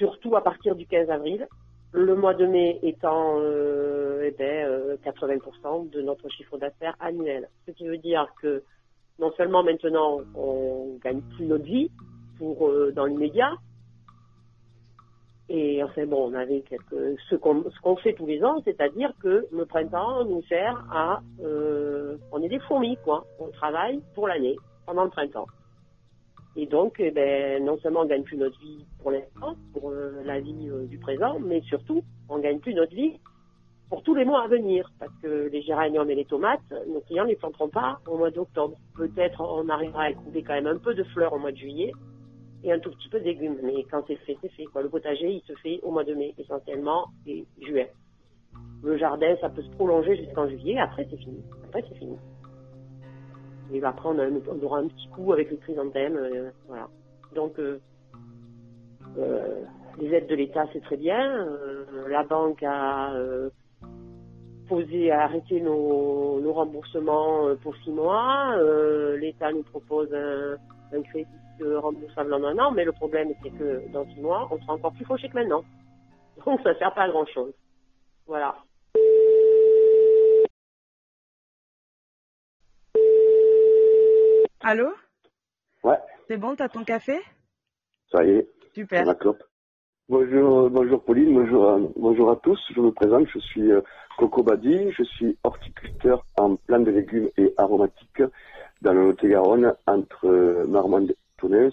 surtout 0.00 0.34
à 0.34 0.42
partir 0.42 0.74
du 0.74 0.86
15 0.86 1.10
avril. 1.10 1.46
Le 1.92 2.14
mois 2.16 2.34
de 2.34 2.46
mai 2.46 2.78
étant 2.82 3.36
euh, 3.38 4.22
eh 4.24 4.30
ben, 4.30 4.66
euh, 4.66 4.96
80% 5.04 5.90
de 5.90 6.00
notre 6.00 6.28
chiffre 6.30 6.56
d'affaires 6.56 6.96
annuel. 7.00 7.48
Ce 7.66 7.72
qui 7.72 7.86
veut 7.86 7.98
dire 7.98 8.26
que 8.40 8.62
non 9.18 9.30
seulement 9.36 9.62
maintenant 9.62 10.20
on 10.34 10.96
gagne 11.04 11.20
plus 11.36 11.44
notre 11.44 11.64
vie 11.64 11.90
pour 12.38 12.68
euh, 12.68 12.92
dans 12.92 13.04
l'immédiat, 13.04 13.52
et 15.50 15.82
enfin 15.82 16.06
bon, 16.06 16.30
on 16.30 16.34
avait 16.34 16.60
quelques, 16.60 17.20
ce 17.28 17.34
qu'on 17.34 17.96
fait 17.96 18.14
tous 18.14 18.26
les 18.26 18.42
ans, 18.44 18.62
c'est-à-dire 18.64 19.12
que 19.20 19.46
le 19.52 19.66
printemps 19.66 20.24
nous 20.24 20.42
sert 20.44 20.76
à, 20.92 21.20
euh, 21.42 22.16
on 22.30 22.40
est 22.40 22.48
des 22.48 22.60
fourmis 22.60 22.96
quoi, 23.04 23.26
on 23.40 23.48
travaille 23.48 24.00
pour 24.14 24.28
l'année 24.28 24.56
pendant 24.86 25.04
le 25.04 25.10
printemps. 25.10 25.48
Et 26.56 26.66
donc, 26.66 26.96
eh 26.98 27.10
ben, 27.10 27.64
non 27.64 27.78
seulement 27.78 28.00
on 28.00 28.06
gagne 28.06 28.22
plus 28.22 28.36
notre 28.36 28.58
vie 28.60 28.84
pour 29.00 29.10
l'instant, 29.10 29.39
euh, 30.68 30.86
du 30.86 30.98
présent, 30.98 31.38
mais 31.40 31.60
surtout, 31.62 32.02
on 32.28 32.38
gagne 32.38 32.58
plus 32.58 32.74
notre 32.74 32.94
vie 32.94 33.18
pour 33.88 34.02
tous 34.02 34.14
les 34.14 34.24
mois 34.24 34.44
à 34.44 34.48
venir. 34.48 34.90
Parce 34.98 35.12
que 35.22 35.48
les 35.48 35.62
géraniums 35.62 36.10
et 36.10 36.14
les 36.14 36.24
tomates, 36.24 36.60
nos 36.88 37.00
clients 37.00 37.24
ne 37.24 37.30
les 37.30 37.36
planteront 37.36 37.68
pas 37.68 38.00
au 38.06 38.16
mois 38.16 38.30
d'octobre. 38.30 38.76
Peut-être 38.94 39.40
on 39.40 39.68
arrivera 39.68 40.04
à 40.04 40.10
écouler 40.10 40.42
quand 40.42 40.54
même 40.54 40.66
un 40.66 40.78
peu 40.78 40.94
de 40.94 41.04
fleurs 41.04 41.32
au 41.32 41.38
mois 41.38 41.52
de 41.52 41.56
juillet 41.56 41.92
et 42.62 42.72
un 42.72 42.78
tout 42.78 42.90
petit 42.90 43.08
peu 43.08 43.18
de 43.18 43.24
légumes. 43.24 43.56
Mais 43.62 43.84
quand 43.90 44.02
c'est 44.06 44.16
fait, 44.16 44.36
c'est 44.42 44.50
fait. 44.50 44.66
Le 44.80 44.88
potager, 44.88 45.30
il 45.32 45.42
se 45.42 45.54
fait 45.60 45.80
au 45.82 45.90
mois 45.90 46.04
de 46.04 46.14
mai 46.14 46.34
essentiellement 46.38 47.06
et 47.26 47.44
juin. 47.66 47.86
Le 48.82 48.96
jardin, 48.96 49.36
ça 49.40 49.50
peut 49.50 49.62
se 49.62 49.70
prolonger 49.70 50.16
jusqu'en 50.16 50.48
juillet. 50.48 50.78
Après, 50.78 51.06
c'est 51.10 51.16
fini. 51.16 51.42
Après, 51.64 51.82
c'est 51.88 51.96
fini. 51.96 52.16
Et 53.72 53.82
après, 53.84 54.08
on, 54.08 54.18
on 54.18 54.64
aura 54.64 54.78
un 54.78 54.88
petit 54.88 55.08
coup 55.08 55.32
avec 55.32 55.50
les 55.50 55.56
chrysanthèmes. 55.58 56.16
euh, 56.16 56.50
voilà. 56.66 56.88
Donc, 57.34 57.58
euh, 57.58 57.78
euh, 59.18 59.62
les 59.98 60.14
aides 60.14 60.26
de 60.26 60.34
l'État, 60.34 60.66
c'est 60.72 60.82
très 60.82 60.96
bien. 60.96 61.46
Euh, 61.46 62.08
la 62.08 62.22
banque 62.24 62.62
a, 62.62 63.12
euh, 63.14 63.50
proposé 64.66 65.10
à 65.10 65.22
arrêter 65.22 65.60
nos, 65.60 66.40
nos 66.40 66.52
remboursements 66.52 67.48
euh, 67.48 67.56
pour 67.56 67.76
six 67.78 67.90
mois. 67.90 68.56
L'État 69.16 69.52
nous 69.52 69.62
propose 69.62 70.12
un, 70.14 70.56
un 70.92 71.02
crédit 71.02 71.28
remboursable 71.60 72.32
en 72.32 72.44
un 72.44 72.58
an, 72.58 72.70
mais 72.70 72.84
le 72.84 72.92
problème 72.92 73.28
c'est 73.42 73.50
que 73.50 73.92
dans 73.92 74.06
six 74.06 74.20
mois, 74.20 74.48
on 74.50 74.58
sera 74.60 74.74
encore 74.74 74.92
plus 74.92 75.04
fauché 75.04 75.28
que 75.28 75.34
maintenant. 75.34 75.64
Donc 76.46 76.60
ça 76.62 76.72
ne 76.72 76.78
sert 76.78 76.94
pas 76.94 77.02
à 77.02 77.08
grand 77.08 77.26
chose. 77.26 77.52
Voilà. 78.26 78.54
Allô? 84.62 84.92
Ouais. 85.82 85.98
C'est 86.28 86.36
bon, 86.36 86.54
t'as 86.54 86.68
ton 86.68 86.84
café? 86.84 87.18
Ça 88.12 88.24
y 88.24 88.30
est. 88.30 88.48
Super. 88.74 89.04
Ma 89.04 89.14
clope. 89.14 89.42
Bonjour, 90.10 90.68
bonjour 90.70 91.04
Pauline, 91.04 91.34
bonjour 91.34 91.70
à, 91.70 91.78
bonjour 91.96 92.32
à 92.32 92.36
tous. 92.42 92.58
Je 92.74 92.80
me 92.80 92.90
présente, 92.90 93.28
je 93.32 93.38
suis 93.38 93.70
euh, 93.70 93.80
Coco 94.18 94.42
Badi, 94.42 94.90
je 94.90 95.04
suis 95.04 95.38
horticulteur 95.44 96.26
en 96.36 96.56
plantes 96.56 96.82
de 96.86 96.90
légumes 96.90 97.28
et 97.38 97.54
aromatiques 97.56 98.24
dans 98.82 98.92
le 98.92 99.02
Lot-et-Garonne 99.02 99.72
entre 99.86 100.26
euh, 100.26 100.66
Marmande 100.66 101.12
et 101.12 101.16
Tonnes. 101.38 101.70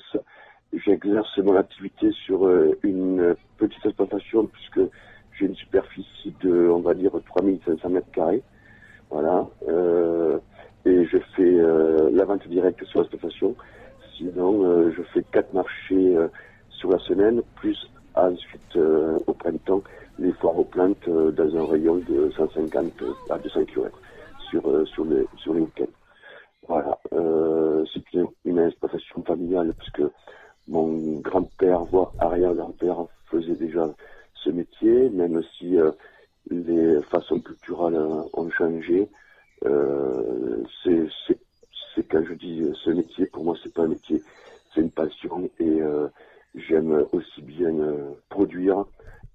J'exerce 0.72 1.36
mon 1.40 1.56
activité 1.56 2.12
sur 2.12 2.46
euh, 2.46 2.78
une 2.84 3.36
petite 3.58 3.84
exploitation 3.84 4.46
puisque 4.46 4.88
j'ai 5.32 5.48
une 5.48 5.56
superficie 5.56 6.36
de, 6.44 6.70
on 6.70 6.82
va 6.82 6.94
dire, 6.94 7.14
3500 7.26 7.90
mètres 7.90 8.12
carrés. 8.12 8.44
Voilà. 9.10 9.48
Et 10.86 11.06
je 11.06 11.18
fais 11.36 12.12
la 12.12 12.26
vente 12.26 12.48
directe 12.48 12.84
sur 12.86 13.00
l'exploitation. 13.00 13.56
Sinon, 14.16 14.92
je 14.92 15.02
fais 15.12 15.24
quatre 15.32 15.54
marchés 15.54 16.16
sur 16.70 16.92
la 16.92 17.00
semaine, 17.00 17.42
plus 17.56 17.78
ensuite 18.26 18.76
euh, 18.76 19.20
au 19.28 19.34
printemps 19.34 19.84
les 20.20 20.32
foires 20.34 20.58
aux 20.58 20.64
plantes 20.64 21.08
euh, 21.08 21.32
dans 21.32 21.56
un 21.56 21.66
rayon 21.66 21.98
de 21.98 22.32
150 22.32 23.04
à 23.30 23.38
200 23.38 23.66
km 23.66 24.00
sur, 24.50 24.68
euh, 24.68 24.86
sur, 24.86 25.06
les, 25.06 25.26
week-ends. 25.48 25.86
Voilà. 26.68 26.98
C'est 27.94 28.14
une, 28.14 28.28
une 28.46 28.60
exploitation 28.60 29.24
familiale 29.24 29.74
puisque 29.78 30.02
mon 30.68 31.20
grand-père, 31.20 31.86
voire 31.86 32.12
arrière-grand-père, 32.20 33.06
faisait 33.32 33.56
déjà 33.56 33.88
ce 34.34 34.50
métier, 34.50 35.10
même 35.10 35.42
si 35.58 35.78
les 36.50 37.02
façons 37.04 37.40
culturelles 37.40 37.98
ont 38.34 38.50
changé. 38.50 39.08
C'est, 40.84 42.04
quand 42.10 42.24
je 42.26 42.34
dis 42.34 42.70
ce 42.84 42.90
métier, 42.90 43.28
pour 43.28 43.46
moi, 43.46 43.56
c'est 43.64 43.74
pas 43.74 43.84
un 43.84 43.88
métier, 43.88 44.22
c'est 44.74 44.82
une 44.82 44.92
passion 44.92 45.50
j'aime 46.58 47.06
aussi 47.12 47.42
bien 47.42 47.78
euh, 47.80 48.14
produire 48.30 48.86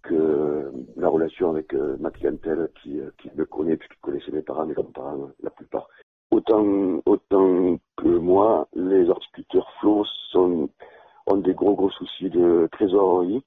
que 0.02 0.14
euh, 0.14 0.70
la 0.96 1.08
relation 1.08 1.50
avec 1.50 1.72
euh, 1.74 1.96
ma 2.00 2.10
clientèle 2.10 2.68
qui, 2.82 3.00
me 3.36 3.44
connaît, 3.44 3.76
puisqu'il 3.76 4.00
connaissait 4.00 4.32
mes 4.32 4.42
parents, 4.42 4.66
mes 4.66 4.74
grands-parents, 4.74 5.30
la 5.42 5.50
plupart. 5.50 5.88
Autant, 6.30 7.00
autant 7.06 7.78
que 7.96 8.08
moi, 8.08 8.66
les 8.74 9.08
horticulteurs 9.08 9.70
flots 9.80 10.06
ont 10.34 11.36
des 11.36 11.54
gros 11.54 11.74
gros 11.74 11.90
soucis 11.90 12.30
de 12.30 12.68
trésorerie, 12.72 13.44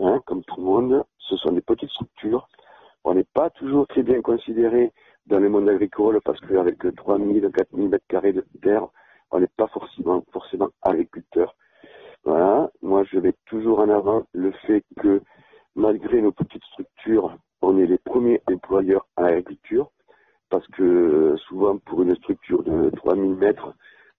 hein, 0.00 0.20
comme 0.26 0.44
tout 0.44 0.56
le 0.58 0.64
monde. 0.64 1.04
Ce 1.18 1.36
sont 1.36 1.52
des 1.52 1.60
petites 1.62 1.90
structures. 1.90 2.46
On 3.04 3.14
n'est 3.14 3.24
pas 3.24 3.50
toujours 3.50 3.86
très 3.88 4.02
bien 4.02 4.20
considéré 4.20 4.92
dans 5.26 5.38
le 5.38 5.48
monde 5.48 5.68
agricole 5.68 6.20
parce 6.24 6.40
qu'avec 6.40 6.78
3000, 6.94 7.50
4000 7.52 7.88
mètres 7.88 8.06
carrés 8.08 8.32
de 8.32 8.44
terre, 8.62 8.86
on 9.30 9.40
n'est 9.40 9.48
pas 9.56 9.66
forcément, 9.68 10.24
forcément 10.32 10.68
agriculteur. 10.82 11.54
Voilà. 12.26 12.72
Moi, 12.82 13.04
je 13.04 13.20
mets 13.20 13.34
toujours 13.46 13.78
en 13.78 13.88
avant 13.88 14.24
le 14.32 14.50
fait 14.66 14.82
que 15.00 15.22
malgré 15.76 16.20
nos 16.20 16.32
petites 16.32 16.64
structures, 16.72 17.36
on 17.62 17.78
est 17.78 17.86
les 17.86 17.98
premiers 17.98 18.42
employeurs 18.48 19.06
en 19.16 19.26
agriculture 19.26 19.90
parce 20.50 20.66
que 20.68 21.36
souvent 21.48 21.78
pour 21.78 22.02
une 22.02 22.16
structure 22.16 22.64
de 22.64 22.90
3000 22.96 23.36
mètres, 23.36 23.72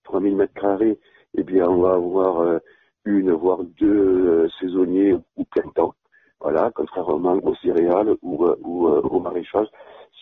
3000 0.05 0.37
mètres 0.37 0.53
carrés, 0.53 0.97
eh 1.37 1.43
bien, 1.43 1.67
on 1.67 1.81
va 1.81 1.95
avoir 1.95 2.39
euh, 2.39 2.59
une, 3.03 3.33
voire 3.33 3.59
deux 3.77 4.45
euh, 4.45 4.49
saisonniers 4.61 5.13
ou 5.35 5.43
plein 5.43 5.69
temps. 5.75 5.93
Voilà, 6.39 6.71
contrairement 6.73 7.33
aux 7.43 7.55
céréales 7.55 8.15
ou, 8.21 8.45
euh, 8.45 8.55
ou 8.61 8.87
au 8.87 9.19
maraîchage. 9.19 9.67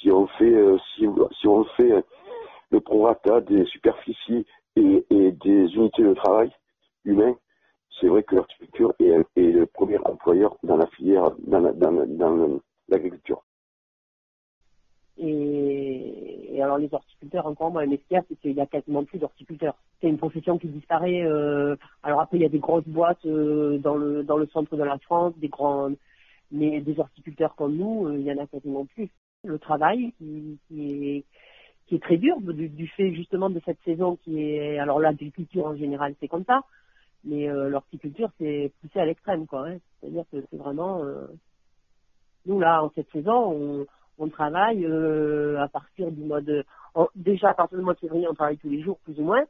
Si 0.02 0.10
on 0.10 0.26
fait, 0.26 0.56
si, 0.96 1.06
si 1.40 1.48
on 1.48 1.64
fait 1.78 2.04
le 2.72 2.80
prorata 2.80 3.42
des 3.42 3.64
superficies 3.66 4.46
et, 4.76 5.06
et 5.12 5.32
des 5.32 5.76
unités 5.76 6.04
de 6.04 6.14
travail 6.16 6.52
humains, 7.06 7.36
c'est 8.00 8.08
vrai 8.08 8.24
que 8.24 8.36
l'horticulture 8.36 8.94
est, 9.00 9.26
le 9.38 9.66
premier 9.66 9.98
employeur 10.00 10.58
dans 10.64 10.78
la 10.78 10.88
filière, 10.88 11.32
dans 11.48 11.60
la- 11.60 11.74
dans 11.74 11.92
la- 11.92 12.48
l'agriculture. 12.90 13.42
Et, 15.18 16.60
alors 16.62 16.78
les 16.78 16.94
horticulteurs 16.94 17.46
encore 17.46 17.72
moins, 17.72 17.86
mais 17.86 17.98
ce 17.98 18.14
y 18.14 18.18
a, 18.18 18.24
c'est 18.28 18.36
qu'il 18.40 18.52
y 18.52 18.62
a 18.62 18.66
quasiment 18.66 19.04
plus 19.06 19.20
d'horticulteurs. 19.20 19.76
C'est 20.02 20.10
une 20.10 20.18
profession 20.18 20.58
qui 20.58 20.68
disparaît. 20.68 21.24
euh, 21.24 21.76
alors 22.04 22.22
après, 22.22 22.38
il 22.38 22.42
y 22.44 22.46
a 22.46 22.50
des 22.50 22.60
grosses 22.60 22.88
boîtes 22.88 23.26
euh, 23.26 23.78
dans 23.78 23.96
le 23.96 24.24
dans 24.24 24.38
le 24.38 24.48
centre 24.48 24.76
de 24.76 24.84
la 24.84 24.98
France, 25.00 25.34
des 25.38 25.48
grands, 25.48 25.92
mais 26.52 26.82
des 26.82 27.00
horticulteurs 27.00 27.56
comme 27.56 27.76
nous, 27.76 28.08
euh, 28.08 28.18
il 28.18 28.24
y 28.26 28.32
en 28.32 28.38
a 28.44 28.48
quasiment 28.48 28.86
plus. 28.86 29.10
Le 29.44 29.58
travail 29.60 30.12
qui, 30.18 30.58
qui 30.68 31.08
est 31.18 31.24
qui 31.88 31.96
est 31.96 32.00
très 32.04 32.18
dur 32.18 32.42
du, 32.42 32.68
du 32.68 32.88
fait 32.88 33.14
justement 33.14 33.50
de 33.50 33.62
cette 33.66 33.80
saison 33.86 34.18
qui 34.24 34.42
est 34.42 34.80
alors 34.80 35.00
l'agriculture 35.00 35.68
en 35.68 35.76
général 35.76 36.16
c'est 36.20 36.28
comme 36.28 36.44
ça, 36.46 36.64
mais 37.26 37.50
euh, 37.50 37.70
l'horticulture 37.70 38.30
c'est 38.38 38.72
poussé 38.82 39.00
à 39.00 39.06
l'extrême 39.06 39.48
quoi. 39.48 39.68
hein. 39.68 39.78
C'est-à-dire 40.00 40.24
que 40.32 40.38
c'est 40.50 40.58
vraiment 40.58 41.04
euh, 41.04 41.28
nous 42.46 42.60
là 42.60 42.84
en 42.84 42.92
cette 42.96 43.10
saison 43.12 43.52
on 43.52 43.86
on 44.18 44.30
travaille 44.30 44.86
euh, 44.86 45.60
à 45.62 45.68
partir 45.68 46.12
du 46.12 46.22
mois 46.24 46.42
de 46.42 46.64
en- 46.94 47.10
déjà 47.16 47.50
à 47.50 47.54
partir 47.54 47.78
du 47.78 47.84
mois 47.84 47.94
de 47.96 48.00
février 48.00 48.28
on 48.30 48.34
travaille 48.34 48.58
tous 48.58 48.70
les 48.70 48.82
jours 48.82 49.00
plus 49.00 49.20
ou 49.20 49.24
moins 49.24 49.44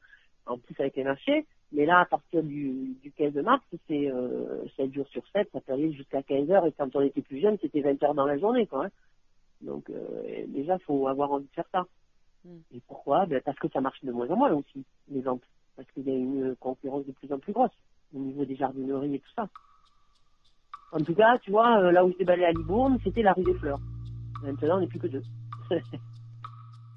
en 0.46 0.58
plus 0.58 0.76
avec 0.80 0.96
les 0.96 1.04
marchés 1.04 1.46
mais 1.72 1.86
là 1.86 2.00
à 2.00 2.06
partir 2.06 2.42
du, 2.44 2.96
du 3.04 3.12
15 3.12 3.36
mars 3.44 3.64
c'est 3.88 4.10
euh, 4.12 4.66
7 4.78 4.94
jours 4.94 5.08
sur 5.10 5.24
7 5.34 5.50
ça 5.52 5.62
peut 5.62 5.74
aller 5.74 5.92
jusqu'à 5.94 6.24
15 6.24 6.50
heures 6.52 6.66
et 6.66 6.72
quand 6.72 6.96
on 6.96 7.02
était 7.02 7.22
plus 7.22 7.40
jeune 7.42 7.58
c'était 7.62 7.82
20 7.82 8.02
heures 8.04 8.16
dans 8.16 8.26
la 8.26 8.38
journée 8.38 8.66
quoi 8.68 8.86
hein. 8.86 8.90
donc 9.62 9.90
euh, 9.90 10.46
déjà 10.48 10.80
faut 10.80 11.08
avoir 11.08 11.32
envie 11.32 11.48
de 11.48 11.54
faire 11.54 11.68
ça 11.72 11.86
et 12.72 12.80
pourquoi? 12.88 13.26
Ben, 13.26 13.42
parce 13.44 13.58
que 13.58 13.68
ça 13.70 13.82
marche 13.82 14.04
de 14.06 14.12
moins 14.12 14.30
en 14.30 14.36
moins 14.36 14.54
aussi 14.54 14.86
les 15.10 15.22
ventes 15.22 15.42
parce 15.76 15.90
qu'il 15.92 16.08
y 16.08 16.12
a 16.12 16.16
une 16.16 16.56
concurrence 16.60 17.06
de 17.06 17.12
plus 17.12 17.32
en 17.32 17.40
plus 17.40 17.54
grosse 17.54 17.72
au 18.14 18.20
niveau 18.20 18.46
des 18.46 18.56
jardineries 18.56 19.16
et 19.16 19.20
tout 19.20 19.32
ça 19.36 19.48
en 20.92 21.00
tout 21.00 21.16
cas 21.16 21.38
tu 21.40 21.52
vois 21.52 21.80
euh, 21.80 21.92
là 21.92 22.06
où 22.06 22.10
j'étais 22.10 22.26
balai 22.26 22.46
à 22.46 22.52
Libourne 22.52 22.98
c'était 23.04 23.22
la 23.22 23.34
rue 23.34 23.44
des 23.44 23.54
Fleurs 23.56 23.80
Maintenant, 24.44 24.78
on 24.78 24.82
n'est 24.82 24.88
plus 24.88 25.00
que 25.00 25.08
deux. 25.08 25.24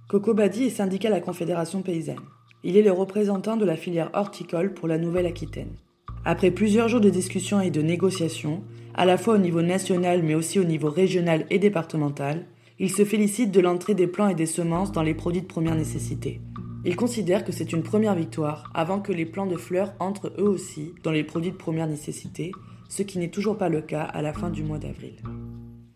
Coco 0.08 0.34
Badi 0.34 0.64
est 0.64 0.70
syndicat 0.70 1.08
à 1.08 1.12
la 1.12 1.20
Confédération 1.20 1.82
paysanne. 1.82 2.20
Il 2.64 2.76
est 2.76 2.82
le 2.82 2.92
représentant 2.92 3.56
de 3.56 3.64
la 3.64 3.76
filière 3.76 4.10
horticole 4.14 4.74
pour 4.74 4.88
la 4.88 4.98
Nouvelle-Aquitaine. 4.98 5.76
Après 6.24 6.50
plusieurs 6.50 6.88
jours 6.88 7.00
de 7.00 7.10
discussions 7.10 7.60
et 7.60 7.70
de 7.70 7.82
négociations, 7.82 8.62
à 8.94 9.04
la 9.04 9.16
fois 9.16 9.34
au 9.34 9.38
niveau 9.38 9.62
national 9.62 10.22
mais 10.22 10.34
aussi 10.34 10.58
au 10.58 10.64
niveau 10.64 10.90
régional 10.90 11.46
et 11.50 11.58
départemental, 11.58 12.46
il 12.78 12.90
se 12.90 13.04
félicite 13.04 13.50
de 13.50 13.60
l'entrée 13.60 13.94
des 13.94 14.06
plants 14.06 14.28
et 14.28 14.34
des 14.34 14.46
semences 14.46 14.92
dans 14.92 15.02
les 15.02 15.14
produits 15.14 15.42
de 15.42 15.46
première 15.46 15.74
nécessité. 15.74 16.40
Il 16.84 16.94
considère 16.94 17.44
que 17.44 17.50
c'est 17.50 17.72
une 17.72 17.82
première 17.82 18.14
victoire 18.14 18.70
avant 18.72 19.00
que 19.00 19.12
les 19.12 19.26
plants 19.26 19.46
de 19.46 19.56
fleurs 19.56 19.92
entrent 19.98 20.32
eux 20.38 20.48
aussi 20.48 20.94
dans 21.02 21.10
les 21.10 21.24
produits 21.24 21.50
de 21.50 21.56
première 21.56 21.88
nécessité, 21.88 22.52
ce 22.88 23.02
qui 23.02 23.18
n'est 23.18 23.30
toujours 23.30 23.58
pas 23.58 23.68
le 23.68 23.80
cas 23.80 24.02
à 24.02 24.22
la 24.22 24.32
fin 24.32 24.48
du 24.48 24.62
mois 24.62 24.78
d'avril. 24.78 25.16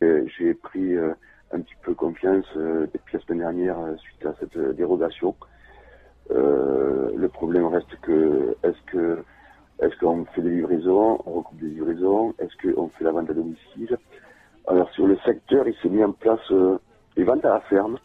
J'ai 0.01 0.55
pris 0.55 0.95
euh, 0.95 1.13
un 1.53 1.61
petit 1.61 1.77
peu 1.83 1.95
confiance 1.95 2.47
depuis 2.57 3.17
la 3.17 3.21
semaine 3.21 3.39
dernière 3.39 3.79
euh, 3.79 3.97
suite 3.97 4.27
à 4.27 4.35
cette 4.41 4.57
euh, 4.57 4.73
dérogation. 4.73 5.35
Le 6.31 7.29
problème 7.29 7.67
reste 7.67 7.95
que 8.01 8.57
est-ce 8.65 8.91
que 8.91 9.19
est-ce 9.81 9.97
qu'on 9.99 10.25
fait 10.27 10.43
des 10.43 10.51
livraisons, 10.51 11.21
on 11.27 11.33
recoupe 11.33 11.61
des 11.61 11.69
livraisons, 11.69 12.35
est-ce 12.39 12.73
qu'on 12.73 12.89
fait 12.89 13.05
la 13.05 13.13
vente 13.13 13.31
à 13.31 13.35
domicile? 13.35 13.97
Alors 14.67 14.91
sur 14.91 15.07
le 15.07 15.17
secteur, 15.25 15.69
il 15.69 15.75
s'est 15.83 15.89
mis 15.89 16.03
en 16.03 16.13
place 16.13 16.41
les 17.17 17.25
ventes 17.25 17.45
à 17.45 17.51
la 17.51 17.61
ferme, 17.63 17.99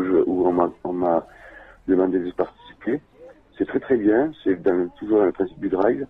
où, 0.00 0.46
on 0.84 0.92
m'a 0.92 1.26
demandé 1.86 2.18
de 2.18 2.30
participer. 2.32 3.00
C'est 3.56 3.66
très 3.66 3.80
très 3.80 3.96
bien, 3.96 4.32
c'est 4.42 4.60
toujours 4.98 5.18
dans 5.18 5.26
le 5.26 5.32
principe 5.32 5.60
du 5.60 5.68
drive. 5.68 6.06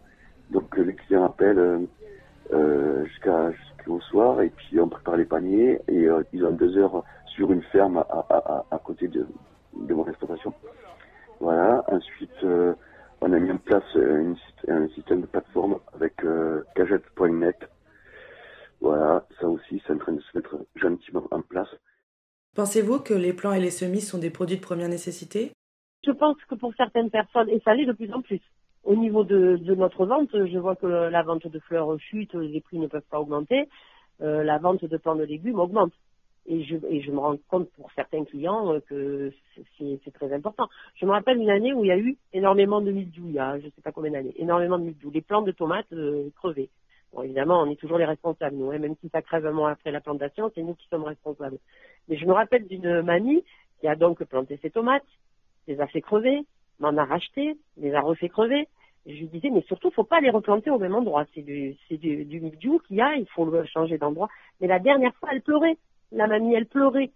Donc 0.50 0.78
euh, 0.78 0.82
les 0.82 0.94
clients 0.94 1.24
appellent 1.24 1.58
euh, 1.58 1.78
euh, 2.52 3.04
jusqu'au 3.04 4.00
soir 4.00 4.40
et 4.40 4.50
puis 4.50 4.80
on 4.80 4.88
prépare 4.88 5.16
les 5.16 5.24
paniers 5.24 5.80
et 5.88 6.04
euh, 6.06 6.22
ils 6.32 6.44
ont 6.44 6.52
deux 6.52 6.76
heures 6.78 7.02
sur 7.26 7.50
une 7.52 7.62
ferme 7.62 7.98
à, 7.98 8.78
côté 8.84 9.08
de, 9.08 9.26
mon 9.74 10.06
exploitation. 10.06 10.54
Voilà. 11.40 11.84
Ensuite, 11.88 12.46
on 13.20 13.32
a 13.32 13.38
mis 13.40 13.50
en 13.50 13.56
place 13.56 13.82
un 14.68 14.88
système 14.94 15.22
de 15.22 15.26
plateforme 15.26 15.78
avec 15.94 16.14
cagette.net. 16.76 17.56
Voilà, 18.80 19.24
ça 19.40 19.48
aussi, 19.48 19.82
c'est 19.84 19.94
en 19.94 19.98
train 19.98 20.12
de 20.12 20.20
se 20.20 20.36
mettre 20.36 20.56
gentiment 20.76 21.24
en 21.32 21.40
place. 21.40 21.74
Pensez-vous 22.54 23.00
que 23.00 23.14
les 23.14 23.32
plants 23.32 23.52
et 23.52 23.60
les 23.60 23.70
semis 23.70 24.00
sont 24.00 24.18
des 24.18 24.30
produits 24.30 24.56
de 24.56 24.62
première 24.62 24.88
nécessité? 24.88 25.50
Je 26.06 26.12
pense 26.12 26.36
que 26.48 26.54
pour 26.54 26.72
certaines 26.76 27.10
personnes, 27.10 27.48
et 27.48 27.60
ça 27.64 27.74
l'est 27.74 27.86
de 27.86 27.92
plus 27.92 28.12
en 28.12 28.22
plus, 28.22 28.40
au 28.84 28.94
niveau 28.94 29.24
de, 29.24 29.56
de 29.56 29.74
notre 29.74 30.06
vente, 30.06 30.30
je 30.32 30.58
vois 30.58 30.76
que 30.76 30.86
la 30.86 31.22
vente 31.22 31.46
de 31.46 31.58
fleurs 31.58 31.98
chute, 31.98 32.34
les 32.34 32.60
prix 32.60 32.78
ne 32.78 32.86
peuvent 32.86 33.02
pas 33.10 33.18
augmenter, 33.18 33.68
euh, 34.20 34.44
la 34.44 34.58
vente 34.58 34.84
de 34.84 34.96
plants 34.96 35.16
de 35.16 35.24
légumes 35.24 35.58
augmente. 35.58 35.92
Et 36.46 36.62
je, 36.62 36.76
et 36.90 37.00
je 37.00 37.10
me 37.10 37.18
rends 37.18 37.38
compte 37.48 37.70
pour 37.70 37.90
certains 37.92 38.24
clients 38.24 38.78
que 38.86 39.32
c'est 39.78 40.12
très 40.12 40.30
important. 40.32 40.68
Je 40.94 41.06
me 41.06 41.10
rappelle 41.10 41.38
une 41.38 41.48
année 41.48 41.72
où 41.72 41.84
il 41.84 41.88
y 41.88 41.90
a 41.90 41.96
eu 41.96 42.18
énormément 42.34 42.82
de 42.82 42.90
mildiou, 42.92 43.24
il 43.28 43.34
y 43.34 43.38
a 43.38 43.58
je 43.58 43.64
sais 43.64 43.82
pas 43.82 43.92
combien 43.92 44.10
d'années, 44.10 44.34
énormément 44.36 44.78
de 44.78 44.84
mildiou. 44.84 45.10
Les 45.10 45.22
plants 45.22 45.40
de 45.40 45.52
tomates 45.52 45.90
euh, 45.94 46.28
crevés. 46.36 46.68
Évidemment, 47.22 47.62
on 47.62 47.70
est 47.70 47.76
toujours 47.76 47.98
les 47.98 48.04
responsables, 48.04 48.56
nous, 48.56 48.70
hein, 48.70 48.78
même 48.78 48.96
si 49.00 49.08
ça 49.08 49.22
crève 49.22 49.46
un 49.46 49.52
mois 49.52 49.70
après 49.70 49.90
la 49.90 50.00
plantation, 50.00 50.50
c'est 50.54 50.62
nous 50.62 50.74
qui 50.74 50.88
sommes 50.88 51.04
responsables. 51.04 51.58
Mais 52.08 52.16
je 52.16 52.26
me 52.26 52.32
rappelle 52.32 52.66
d'une 52.66 53.02
mamie 53.02 53.44
qui 53.80 53.88
a 53.88 53.94
donc 53.94 54.22
planté 54.24 54.58
ses 54.62 54.70
tomates, 54.70 55.04
les 55.68 55.80
a 55.80 55.86
fait 55.86 56.00
crever, 56.00 56.44
m'en 56.80 56.96
a 56.96 57.04
racheté, 57.04 57.56
les 57.76 57.94
a 57.94 58.00
refait 58.00 58.28
crever. 58.28 58.68
je 59.06 59.12
lui 59.12 59.28
disais, 59.28 59.50
mais 59.50 59.62
surtout, 59.62 59.90
faut 59.90 60.04
pas 60.04 60.20
les 60.20 60.30
replanter 60.30 60.70
au 60.70 60.78
même 60.78 60.94
endroit. 60.94 61.24
C'est 61.34 61.42
du, 61.42 61.76
c'est 61.88 61.98
qu'il 61.98 62.80
y 62.90 63.00
a, 63.00 63.14
il 63.14 63.26
faut 63.28 63.44
le 63.44 63.64
changer 63.66 63.98
d'endroit. 63.98 64.28
Mais 64.60 64.66
la 64.66 64.78
dernière 64.78 65.14
fois, 65.16 65.30
elle 65.32 65.42
pleurait. 65.42 65.76
La 66.12 66.26
mamie, 66.26 66.54
elle 66.54 66.66
pleurait. 66.66 67.10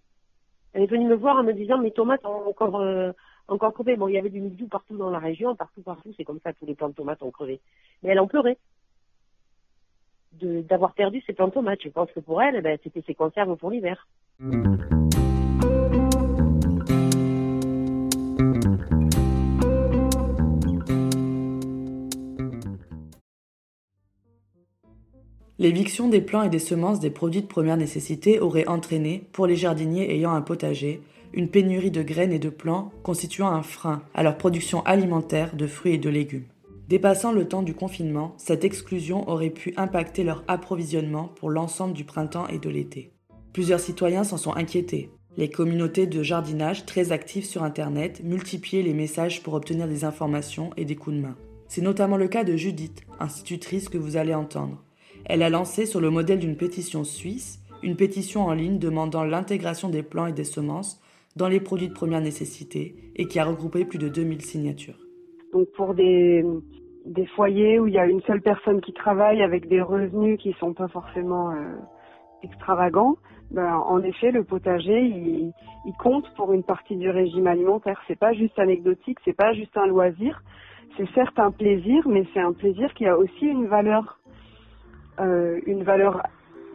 Elle 0.75 0.83
est 0.83 0.87
venue 0.87 1.07
me 1.07 1.15
voir 1.15 1.37
en 1.37 1.43
me 1.43 1.53
disant, 1.53 1.79
mes 1.79 1.91
tomates 1.91 2.25
ont 2.25 2.49
encore, 2.49 2.81
euh, 2.81 3.13
encore 3.49 3.73
crevé. 3.73 3.97
Bon, 3.97 4.09
il 4.09 4.15
y 4.15 4.19
avait 4.19 4.31
du 4.31 4.41
mildiou 4.41 4.69
partout 4.69 4.97
dans 4.97 5.11
la 5.11 5.19
région, 5.19 5.57
partout, 5.57 5.83
partout. 5.83 6.13
C'est 6.17 6.25
comme 6.25 6.41
ça, 6.41 6.53
tous 6.53 6.67
les 6.67 6.75
plants 6.75 6.91
de 6.91 6.95
tomates 6.95 7.23
ont 7.23 7.31
crevé. 7.31 7.61
Mais 8.03 8.11
elle 8.11 8.21
en 8.21 8.27
pleurait. 8.27 8.59
D'avoir 10.33 10.95
perdu 10.95 11.23
ses 11.27 11.33
plants 11.33 11.49
de 11.49 11.53
tomates. 11.53 11.83
Je 11.83 11.89
pense 11.89 12.11
que 12.13 12.21
pour 12.21 12.43
elle, 12.43 12.61
ben, 12.63 12.79
c'était 12.83 13.03
ses 13.07 13.15
conserves 13.15 13.57
pour 13.57 13.71
l'hiver. 13.71 14.07
L'éviction 25.61 26.09
des 26.09 26.21
plants 26.21 26.45
et 26.45 26.49
des 26.49 26.61
semences 26.61 27.01
des 27.01 27.11
produits 27.11 27.43
de 27.43 27.49
première 27.49 27.77
nécessité 27.77 28.39
aurait 28.39 28.69
entraîné, 28.69 29.25
pour 29.33 29.49
les 29.49 29.57
jardiniers 29.57 30.15
ayant 30.15 30.33
un 30.33 30.41
potager, 30.41 31.03
une 31.33 31.49
pénurie 31.49 31.91
de 31.91 32.03
graines 32.03 32.33
et 32.33 32.39
de 32.39 32.49
plants 32.49 32.93
constituant 33.03 33.49
un 33.49 33.63
frein 33.63 34.03
à 34.15 34.23
leur 34.23 34.39
production 34.39 34.85
alimentaire 34.85 35.57
de 35.57 35.67
fruits 35.67 35.95
et 35.95 35.99
de 35.99 36.09
légumes. 36.09 36.47
Dépassant 36.89 37.33
le 37.33 37.47
temps 37.47 37.63
du 37.63 37.75
confinement, 37.75 38.33
cette 38.39 38.65
exclusion 38.65 39.29
aurait 39.29 39.51
pu 39.51 39.75
impacter 39.77 40.25
leur 40.25 40.43
approvisionnement 40.49 41.29
pour 41.37 41.51
l'ensemble 41.51 41.93
du 41.93 42.05
printemps 42.05 42.49
et 42.49 42.59
de 42.59 42.71
l'été. 42.71 43.13
Plusieurs 43.53 43.79
citoyens 43.79 44.25
s'en 44.25 44.39
sont 44.39 44.57
inquiétés. 44.57 45.11
Les 45.37 45.51
communautés 45.51 46.07
de 46.07 46.23
jardinage 46.23 46.87
très 46.87 47.13
actives 47.13 47.45
sur 47.45 47.63
Internet 47.63 48.23
multipliaient 48.25 48.83
les 48.83 48.95
messages 48.95 49.43
pour 49.43 49.53
obtenir 49.53 49.87
des 49.87 50.05
informations 50.05 50.71
et 50.79 50.87
des 50.87 50.97
coups 50.97 51.17
de 51.17 51.21
main. 51.21 51.37
C'est 51.69 51.83
notamment 51.83 52.17
le 52.17 52.27
cas 52.27 52.43
de 52.43 52.57
Judith, 52.57 53.03
institutrice 53.21 53.91
que 53.91 53.99
vous 53.99 54.17
allez 54.17 54.35
entendre. 54.35 54.83
Elle 55.27 55.43
a 55.43 55.51
lancé 55.51 55.85
sur 55.85 56.01
le 56.01 56.09
modèle 56.09 56.39
d'une 56.39 56.57
pétition 56.57 57.05
suisse 57.05 57.61
une 57.83 57.97
pétition 57.97 58.47
en 58.47 58.55
ligne 58.55 58.79
demandant 58.79 59.25
l'intégration 59.25 59.91
des 59.91 60.03
plants 60.03 60.27
et 60.27 60.33
des 60.33 60.43
semences 60.43 61.01
dans 61.37 61.49
les 61.49 61.61
produits 61.61 61.89
de 61.89 61.93
première 61.93 62.23
nécessité 62.23 62.97
et 63.15 63.29
qui 63.29 63.39
a 63.39 63.45
regroupé 63.45 63.85
plus 63.85 63.99
de 63.99 64.09
2000 64.09 64.41
signatures. 64.41 65.08
Donc 65.53 65.69
pour 65.77 65.95
des, 65.95 66.45
foyers 67.35 67.79
où 67.79 67.87
il 67.87 67.95
y 67.95 67.99
a 67.99 68.07
une 68.07 68.21
seule 68.23 68.43
personne 68.43 68.81
qui 68.81 68.93
travaille 68.93 69.43
avec 69.43 69.69
des 69.69 69.81
revenus 69.81 70.39
qui 70.39 70.53
sont 70.55 70.75
pas 70.75 70.89
forcément 70.89 71.51
euh, 71.53 71.77
extravagants, 72.43 73.17
ben, 73.51 73.77
en 73.77 74.03
effet 74.03 74.31
le 74.31 74.45
potager 74.45 75.01
il, 75.01 75.53
compte 75.99 76.31
pour 76.37 76.53
une 76.53 76.63
partie 76.63 76.97
du 76.97 77.09
régime 77.09 77.47
alimentaire. 77.47 78.01
C'est 78.07 78.19
pas 78.19 78.35
juste 78.35 78.59
anecdotique, 78.59 79.19
c'est 79.25 79.37
pas 79.37 79.53
juste 79.55 79.77
un 79.77 79.87
loisir, 79.87 80.43
c'est 80.97 81.09
certes 81.15 81.39
un 81.39 81.51
plaisir, 81.51 82.07
mais 82.07 82.27
c'est 82.35 82.41
un 82.41 82.53
plaisir 82.53 82.93
qui 82.95 83.07
a 83.07 83.17
aussi 83.17 83.47
une 83.47 83.67
valeur 83.67 84.19
euh, 85.21 85.61
une 85.67 85.83
valeur 85.83 86.23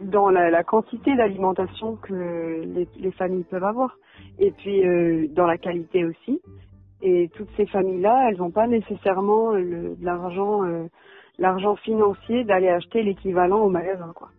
dans 0.02 0.28
la, 0.28 0.64
quantité 0.64 1.14
d'alimentation 1.16 1.96
que 1.96 2.12
les, 2.64 2.88
les, 2.98 3.10
familles 3.12 3.44
peuvent 3.44 3.64
avoir, 3.64 3.96
et 4.38 4.50
puis 4.50 4.86
euh, 4.86 5.28
dans 5.30 5.46
la 5.46 5.56
qualité 5.56 6.04
aussi. 6.04 6.42
Et 7.06 7.30
toutes 7.36 7.50
ces 7.58 7.66
familles-là, 7.66 8.30
elles 8.30 8.38
n'ont 8.38 8.50
pas 8.50 8.66
nécessairement 8.66 9.52
le, 9.52 9.94
l'argent, 10.00 10.64
euh, 10.64 10.86
l'argent 11.38 11.76
financier 11.76 12.44
d'aller 12.44 12.68
acheter 12.68 13.02
l'équivalent 13.02 13.60
au 13.60 13.68
magasin, 13.68 14.10
quoi. 14.14 14.30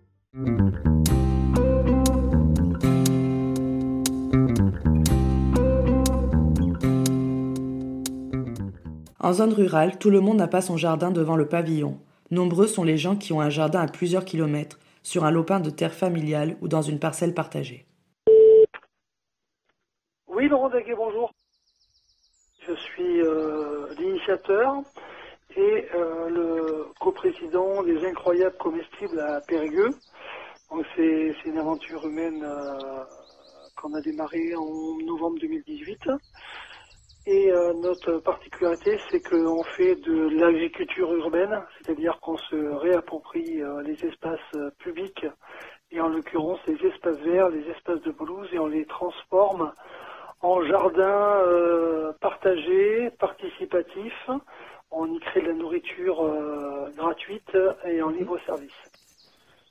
En 9.19 9.33
zone 9.33 9.53
rurale, 9.53 9.99
tout 9.99 10.09
le 10.09 10.19
monde 10.19 10.37
n'a 10.37 10.47
pas 10.47 10.61
son 10.61 10.75
jardin 10.75 11.11
devant 11.11 11.35
le 11.35 11.47
pavillon. 11.47 11.99
Nombreux 12.31 12.67
sont 12.67 12.83
les 12.83 12.97
gens 12.97 13.15
qui 13.15 13.31
ont 13.31 13.41
un 13.41 13.49
jardin 13.51 13.81
à 13.81 13.87
plusieurs 13.87 14.25
kilomètres, 14.25 14.79
sur 15.03 15.23
un 15.23 15.31
lopin 15.31 15.59
de 15.59 15.69
terre 15.69 15.93
familiale 15.93 16.57
ou 16.61 16.67
dans 16.67 16.81
une 16.81 16.99
parcelle 16.99 17.35
partagée. 17.35 17.85
Oui, 20.27 20.47
Laurent 20.47 20.69
Daguet, 20.69 20.95
bonjour. 20.95 21.24
Je 22.67 22.73
suis 22.73 23.21
euh, 23.21 23.93
l'initiateur 23.99 24.81
et 25.55 25.87
euh, 25.93 26.29
le 26.29 26.85
coprésident 26.99 27.83
des 27.83 28.03
Incroyables 28.05 28.57
Comestibles 28.57 29.19
à 29.19 29.41
Périgueux. 29.41 29.93
c'est, 30.95 31.35
une 31.45 31.59
aventure 31.59 32.07
humaine 32.07 32.43
euh, 32.43 33.03
qu'on 33.75 33.93
a 33.93 34.01
démarrée 34.01 34.55
en 34.55 34.97
novembre 35.05 35.37
2018. 35.41 36.09
Et 37.27 37.51
notre 37.81 38.19
particularité, 38.19 38.99
c'est 39.09 39.19
qu'on 39.19 39.63
fait 39.75 39.95
de 39.95 40.29
l'agriculture 40.39 41.11
urbaine, 41.11 41.59
c'est-à-dire 41.77 42.19
qu'on 42.19 42.37
se 42.37 42.55
réapproprie 42.55 43.63
les 43.83 44.05
espaces 44.05 44.55
publics, 44.77 45.25
et 45.89 45.99
en 45.99 46.09
l'occurrence 46.09 46.59
les 46.67 46.77
espaces 46.85 47.17
verts, 47.21 47.49
les 47.49 47.67
espaces 47.71 48.01
de 48.03 48.11
pelouse, 48.11 48.47
et 48.53 48.59
on 48.59 48.67
les 48.67 48.85
transforme 48.85 49.73
en 50.45 50.63
jardins 50.63 52.13
partagés, 52.21 53.09
participatifs. 53.19 54.29
On 54.91 55.11
y 55.11 55.19
crée 55.19 55.41
de 55.41 55.47
la 55.47 55.53
nourriture 55.53 56.23
gratuite 56.95 57.57
et 57.85 58.01
en 58.01 58.09
libre 58.09 58.37
service. 58.45 58.71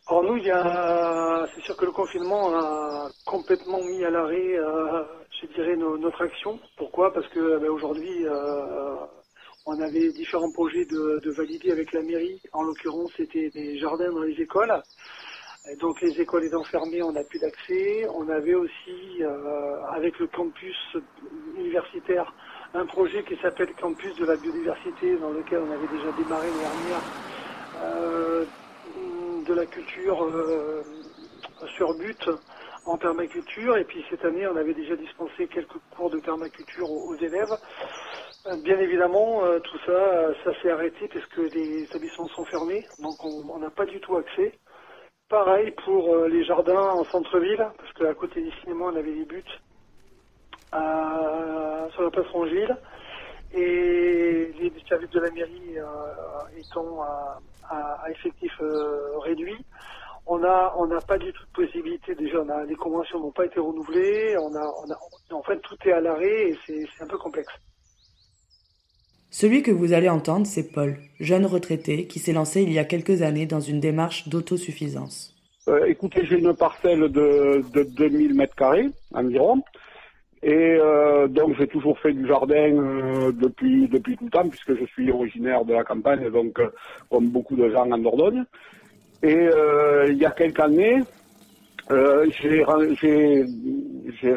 Alors 0.07 0.23
nous, 0.25 0.37
c'est 0.37 1.63
sûr 1.63 1.77
que 1.77 1.87
le 1.87 1.93
confinement 1.93 2.55
a 2.55 3.11
complètement 3.25 3.83
mis 3.83 4.05
à 4.05 4.11
l'arrêt, 4.11 4.59
euh, 4.59 5.03
je 5.41 5.47
dirais, 5.55 5.77
notre 5.77 6.23
action. 6.23 6.59
Pourquoi? 6.77 7.13
Parce 7.15 7.27
que 7.29 7.59
ben, 7.59 7.71
aujourd'hui, 7.71 8.27
euh, 8.27 8.97
on 9.65 9.81
avait 9.81 10.13
différents 10.13 10.51
projets 10.51 10.85
de, 10.85 11.21
de, 11.25 11.31
valider 11.31 11.71
avec 11.73 11.91
la 11.95 12.03
mairie. 12.03 12.39
En 12.53 12.65
l'occurrence, 12.65 13.13
c'était 13.17 13.49
des 13.49 13.79
jardins 13.79 14.13
dans 14.13 14.23
les 14.23 14.39
écoles. 14.43 14.83
Donc 15.81 16.01
les 16.03 16.21
écoles 16.21 16.45
étant 16.45 16.63
fermées, 16.65 17.03
on 17.03 17.13
n'a 17.13 17.25
plus 17.25 17.39
d'accès. 17.39 18.07
On 18.15 18.29
avait 18.29 18.55
aussi, 18.55 19.23
euh, 19.23 19.83
avec 19.93 20.19
le 20.19 20.27
campus 20.27 20.77
universitaire, 21.57 22.35
un 22.75 22.85
projet 22.85 23.25
qui 23.25 23.37
s'appelle 23.37 23.73
Campus 23.81 24.15
de 24.17 24.27
la 24.27 24.37
biodiversité, 24.37 25.17
dans 25.17 25.31
lequel 25.31 25.61
on 25.61 25.71
avait 25.71 25.89
déjà 25.89 26.13
démarré 26.13 26.49
l'année 26.49 26.61
dernière. 26.61 27.03
Euh, 27.83 28.45
de 29.47 29.55
la 29.55 29.67
culture 29.67 30.25
euh, 30.25 30.83
sur 31.77 31.95
but 31.95 32.31
en 32.85 32.99
permaculture. 32.99 33.77
Et 33.79 33.85
puis 33.85 34.05
cette 34.11 34.25
année, 34.25 34.47
on 34.47 34.57
avait 34.57 34.75
déjà 34.75 34.97
dispensé 34.97 35.47
quelques 35.49 35.79
cours 35.97 36.11
de 36.11 36.19
permaculture 36.19 36.91
aux, 36.91 37.15
élèves. 37.17 37.57
Euh, 38.47 38.57
bien 38.57 38.79
évidemment, 38.79 39.43
tout 39.63 39.79
ça, 39.87 40.35
ça 40.45 40.53
s'est 40.61 40.71
arrêté 40.71 41.09
parce 41.09 41.25
que 41.27 41.41
les 41.41 41.85
établissements 41.85 42.29
sont 42.29 42.45
fermés, 42.45 42.87
donc 42.99 43.25
on 43.25 43.59
n'a 43.59 43.71
pas 43.71 43.87
du 43.87 43.99
tout 44.01 44.17
accès. 44.17 44.53
Pareil 45.35 45.73
pour 45.85 46.15
les 46.27 46.45
jardins 46.45 46.91
en 46.91 47.03
centre-ville, 47.07 47.67
parce 47.77 47.93
qu'à 47.95 48.15
côté 48.15 48.41
des 48.41 48.53
cinémas, 48.61 48.85
on 48.93 48.97
avait 48.97 49.13
des 49.13 49.25
buts 49.25 49.43
sur 50.71 52.03
la 52.03 52.11
place 52.13 52.29
Rangile. 52.29 52.77
Et 53.53 54.53
les 54.61 54.73
services 54.89 55.11
de 55.11 55.19
la 55.19 55.31
mairie 55.33 55.77
étant 56.57 57.03
à, 57.69 58.11
effectif 58.13 58.53
euh, 58.61 59.19
réduit. 59.25 59.59
On 60.25 60.39
n'a 60.39 60.73
on 60.79 60.87
n'a 60.87 61.01
pas 61.01 61.19
du 61.19 61.33
tout 61.33 61.45
de 61.47 61.65
possibilité. 61.65 62.15
Déjà, 62.15 62.39
on 62.39 62.49
a, 62.49 62.63
les 62.63 62.77
conventions 62.77 63.19
n'ont 63.19 63.33
pas 63.33 63.47
été 63.47 63.59
renouvelées. 63.59 64.37
On 64.39 64.55
a, 64.55 64.63
on 64.63 64.89
a, 64.89 65.37
en 65.37 65.43
fait, 65.43 65.59
tout 65.63 65.77
est 65.85 65.93
à 65.93 66.01
l'arrêt 66.01 66.51
et 66.51 66.59
c'est 66.65 67.03
un 67.03 67.09
peu 67.09 67.19
complexe. 67.19 67.53
Celui 69.37 69.65
que 69.65 69.73
vous 69.73 69.93
allez 69.93 70.09
entendre, 70.09 70.47
c'est 70.47 70.71
Paul, 70.73 70.95
jeune 71.19 71.45
retraité 71.45 72.07
qui 72.07 72.21
s'est 72.21 72.33
lancé 72.33 72.63
il 72.63 72.73
y 72.73 72.79
a 72.79 72.85
quelques 72.85 73.23
années 73.23 73.47
dans 73.47 73.59
une 73.59 73.81
démarche 73.81 74.29
d'autosuffisance. 74.29 75.35
Euh, 75.67 75.87
écoutez, 75.87 76.25
j'ai 76.25 76.39
une 76.39 76.55
parcelle 76.55 77.09
de, 77.11 77.65
de 77.73 77.83
2000 77.83 78.33
mètres 78.33 78.55
carrés 78.55 78.87
environ. 79.13 79.61
Et 80.45 80.53
euh, 80.53 81.27
donc 81.27 81.57
j'ai 81.59 81.67
toujours 81.67 81.99
fait 81.99 82.13
du 82.13 82.29
jardin 82.29 82.79
euh, 82.79 83.33
depuis 83.33 83.89
depuis 83.89 84.17
tout 84.17 84.27
le 84.27 84.31
temps 84.31 84.49
puisque 84.49 84.79
je 84.79 84.85
suis 84.85 85.11
originaire 85.11 85.65
de 85.65 85.75
la 85.75 85.83
campagne, 85.83 86.31
donc 86.31 86.61
comme 87.11 87.27
beaucoup 87.27 87.57
de 87.57 87.69
gens 87.71 87.91
en 87.91 87.99
Dordogne. 87.99 88.45
Et 89.25 89.49
il 90.11 90.17
y 90.17 90.27
a 90.27 90.31
quelques 90.31 90.61
années, 90.61 91.03
j'ai 91.91 92.63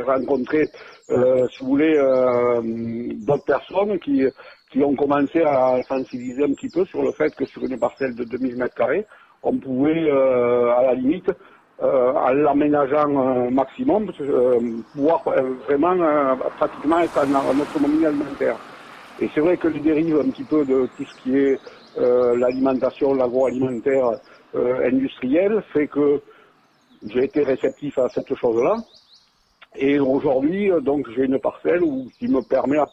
rencontré, 0.01 0.65
si 1.07 1.59
vous 1.59 1.67
voulez, 1.67 1.93
d'autres 3.27 3.45
personnes 3.45 3.99
qui 3.99 4.25
qui 4.71 4.83
ont 4.83 4.95
commencé 4.95 5.41
à 5.41 5.81
sensibiliser 5.87 6.43
un 6.43 6.53
petit 6.53 6.69
peu 6.69 6.85
sur 6.85 7.01
le 7.01 7.11
fait 7.11 7.33
que 7.35 7.45
sur 7.45 7.63
une 7.63 7.77
parcelle 7.77 8.15
de 8.15 8.23
2000 8.23 8.57
mètres 8.57 8.75
carrés, 8.75 9.05
on 9.43 9.57
pouvait 9.57 10.09
à 10.09 10.81
la 10.81 10.93
limite 10.93 11.31
en 11.79 12.33
l'aménageant 12.33 13.49
maximum, 13.51 14.11
pouvoir 14.93 15.23
vraiment 15.67 16.35
pratiquement 16.57 16.99
être 16.99 17.17
en, 17.19 17.59
autonomie 17.59 18.05
alimentaire. 18.05 18.57
Et 19.21 19.29
c'est 19.33 19.41
vrai 19.41 19.57
que 19.57 19.67
les 19.67 19.79
dérives 19.79 20.19
un 20.19 20.29
petit 20.31 20.43
peu 20.43 20.65
de 20.65 20.89
tout 20.97 21.05
ce 21.05 21.21
qui 21.21 21.37
est 21.37 21.59
l'alimentation, 21.97 23.13
l'agroalimentaire 23.13 24.19
industriel 24.55 25.63
fait 25.71 25.87
que 25.87 26.19
j'ai 27.05 27.25
été 27.25 27.43
réceptif 27.43 27.97
à 27.99 28.09
cette 28.09 28.33
chose-là. 28.35 28.77
Et 29.75 29.99
aujourd'hui, 29.99 30.71
donc, 30.81 31.07
j'ai 31.15 31.25
une 31.25 31.39
parcelle 31.39 31.83
où, 31.83 32.07
qui 32.17 32.27
me 32.27 32.41
permet 32.41 32.77
à, 32.77 32.87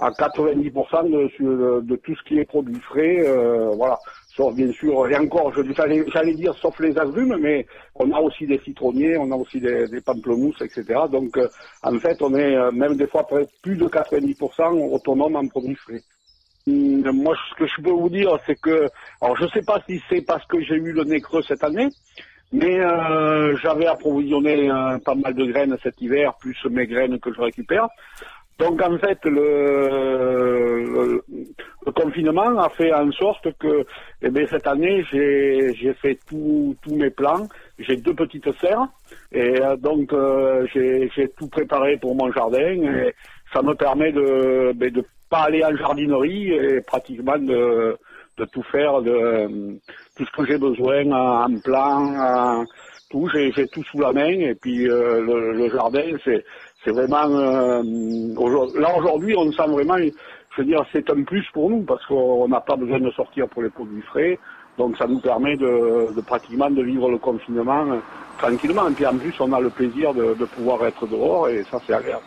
90% 0.00 1.82
de, 1.82 1.96
tout 1.96 2.14
ce 2.14 2.22
qui 2.24 2.38
est 2.38 2.44
produit 2.44 2.80
frais, 2.80 3.20
euh, 3.26 3.70
voilà. 3.76 3.98
Sauf 4.36 4.54
bien 4.54 4.70
sûr, 4.72 5.08
et 5.08 5.16
encore, 5.16 5.52
j'allais 5.52 6.34
dire 6.34 6.54
sauf 6.54 6.78
les 6.78 6.96
agrumes, 6.96 7.36
mais 7.40 7.66
on 7.96 8.12
a 8.12 8.20
aussi 8.20 8.46
des 8.46 8.58
citronniers, 8.60 9.16
on 9.18 9.32
a 9.32 9.34
aussi 9.34 9.60
des, 9.60 10.00
pamplemousses, 10.04 10.60
etc. 10.62 10.84
Donc, 11.10 11.36
euh, 11.36 11.48
en 11.82 11.98
fait, 11.98 12.22
on 12.22 12.32
est 12.36 12.54
euh, 12.54 12.70
même 12.70 12.96
des 12.96 13.08
fois 13.08 13.26
plus 13.62 13.76
de 13.76 13.86
90% 13.86 14.94
autonome 14.94 15.34
en 15.34 15.48
produits 15.48 15.74
frais. 15.74 16.02
Hum, 16.68 17.02
moi, 17.12 17.34
ce 17.50 17.54
que 17.56 17.66
je 17.66 17.82
peux 17.82 17.90
vous 17.90 18.10
dire, 18.10 18.38
c'est 18.46 18.60
que, 18.60 18.88
alors 19.20 19.36
je 19.36 19.44
ne 19.44 19.48
sais 19.48 19.62
pas 19.62 19.82
si 19.88 20.00
c'est 20.08 20.22
parce 20.24 20.46
que 20.46 20.60
j'ai 20.60 20.76
eu 20.76 20.92
le 20.92 21.02
nez 21.02 21.20
creux 21.20 21.42
cette 21.42 21.64
année, 21.64 21.88
mais 22.52 22.78
euh, 22.78 23.56
j'avais 23.56 23.86
approvisionné 23.86 24.68
pas 25.04 25.14
mal 25.16 25.34
de 25.34 25.46
graines 25.46 25.76
cet 25.82 26.00
hiver, 26.00 26.34
plus 26.38 26.56
mes 26.70 26.86
graines 26.86 27.18
que 27.18 27.32
je 27.34 27.40
récupère. 27.40 27.88
Donc 28.58 28.82
en 28.82 28.98
fait, 28.98 29.18
le, 29.24 30.88
le, 31.86 31.92
confinement 31.92 32.58
a 32.58 32.68
fait 32.70 32.92
en 32.92 33.10
sorte 33.12 33.56
que 33.58 33.84
eh 34.20 34.30
bien, 34.30 34.46
cette 34.50 34.66
année, 34.66 35.04
j'ai 35.12 35.94
fait 36.02 36.18
tous 36.28 36.76
mes 36.90 37.10
plans. 37.10 37.46
J'ai 37.78 37.96
deux 37.96 38.14
petites 38.14 38.50
serres 38.60 38.88
et 39.30 39.62
euh, 39.62 39.76
donc 39.76 40.12
euh, 40.12 40.66
j'ai 40.74 41.28
tout 41.36 41.48
préparé 41.48 41.96
pour 41.98 42.16
mon 42.16 42.32
jardin 42.32 42.82
et 42.82 43.14
ça 43.52 43.62
me 43.62 43.74
permet 43.74 44.10
de 44.10 44.68
ne 44.68 44.72
ben, 44.72 44.92
pas 45.30 45.42
aller 45.42 45.64
en 45.64 45.76
jardinerie 45.76 46.50
et 46.50 46.80
pratiquement 46.80 47.38
de, 47.38 47.96
de 48.38 48.44
tout 48.46 48.64
faire, 48.64 49.02
de 49.02 49.78
tout 50.16 50.24
ce 50.24 50.32
que 50.32 50.46
j'ai 50.46 50.58
besoin 50.58 51.04
en 51.12 51.58
plan, 51.60 52.64
tout, 53.10 53.28
j'ai 53.28 53.66
tout 53.68 53.82
sous 53.84 54.00
la 54.00 54.12
main 54.12 54.28
et 54.28 54.54
puis 54.54 54.88
euh, 54.88 55.20
le, 55.52 55.70
jardin, 55.70 56.04
c'est 56.24 56.90
vraiment 56.90 57.28
euh, 57.28 57.82
là 58.78 58.96
aujourd'hui 58.96 59.34
on 59.36 59.50
sent 59.52 59.66
vraiment, 59.68 59.96
je 59.98 60.60
veux 60.62 60.64
dire, 60.64 60.84
c'est 60.92 61.08
un 61.10 61.22
plus 61.22 61.44
pour 61.52 61.70
nous 61.70 61.82
parce 61.82 62.04
qu'on 62.06 62.48
n'a 62.48 62.60
pas 62.60 62.76
besoin 62.76 63.00
de 63.00 63.10
sortir 63.10 63.48
pour 63.48 63.62
les 63.62 63.70
produits 63.70 64.02
frais, 64.02 64.38
donc 64.76 64.96
ça 64.96 65.06
nous 65.06 65.20
permet 65.20 65.56
de, 65.56 66.14
de 66.14 66.20
pratiquement 66.20 66.70
de 66.70 66.82
vivre 66.82 67.10
le 67.10 67.18
confinement 67.18 67.92
euh, 67.92 67.98
tranquillement. 68.38 68.88
Et 68.88 68.94
puis 68.94 69.06
en 69.06 69.18
plus 69.18 69.34
on 69.40 69.52
a 69.52 69.60
le 69.60 69.70
plaisir 69.70 70.14
de, 70.14 70.34
de 70.34 70.44
pouvoir 70.46 70.86
être 70.86 71.06
dehors 71.06 71.48
et 71.48 71.64
ça 71.70 71.78
c'est 71.86 71.94
agréable. 71.94 72.24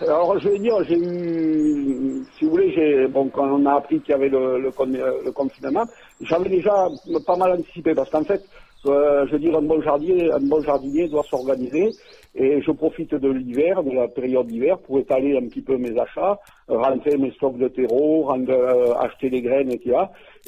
Alors, 0.00 0.38
je 0.38 0.48
vais 0.48 0.58
dire, 0.58 0.74
j'ai 0.84 0.98
eu, 0.98 2.24
si 2.38 2.44
vous 2.44 2.52
voulez, 2.52 3.06
bon, 3.08 3.28
quand 3.30 3.48
on 3.48 3.66
a 3.66 3.74
appris 3.74 4.00
qu'il 4.00 4.10
y 4.10 4.14
avait 4.14 4.28
le, 4.28 4.60
le, 4.60 4.70
confinement, 5.32 5.84
j'avais 6.20 6.50
déjà 6.50 6.86
pas 7.26 7.36
mal 7.36 7.52
anticipé 7.52 7.94
parce 7.94 8.10
qu'en 8.10 8.22
fait, 8.22 8.40
euh, 8.40 8.65
je 8.86 9.32
veux 9.32 9.38
dire, 9.38 9.56
un 9.56 9.62
bon 9.62 9.80
jardinier, 9.82 10.32
un 10.32 10.40
bon 10.40 10.62
jardinier 10.62 11.08
doit 11.08 11.24
s'organiser 11.24 11.90
et 12.34 12.60
je 12.60 12.70
profite 12.70 13.14
de 13.14 13.30
l'hiver, 13.30 13.82
de 13.82 13.92
la 13.92 14.08
période 14.08 14.46
d'hiver, 14.46 14.78
pour 14.78 14.98
étaler 14.98 15.36
un 15.36 15.48
petit 15.48 15.62
peu 15.62 15.78
mes 15.78 15.98
achats, 15.98 16.38
rentrer 16.68 17.16
mes 17.16 17.30
stocks 17.32 17.56
de 17.56 17.68
terreau, 17.68 18.30
euh, 18.30 18.94
acheter 19.00 19.30
des 19.30 19.40
graines, 19.40 19.72
etc. 19.72 19.96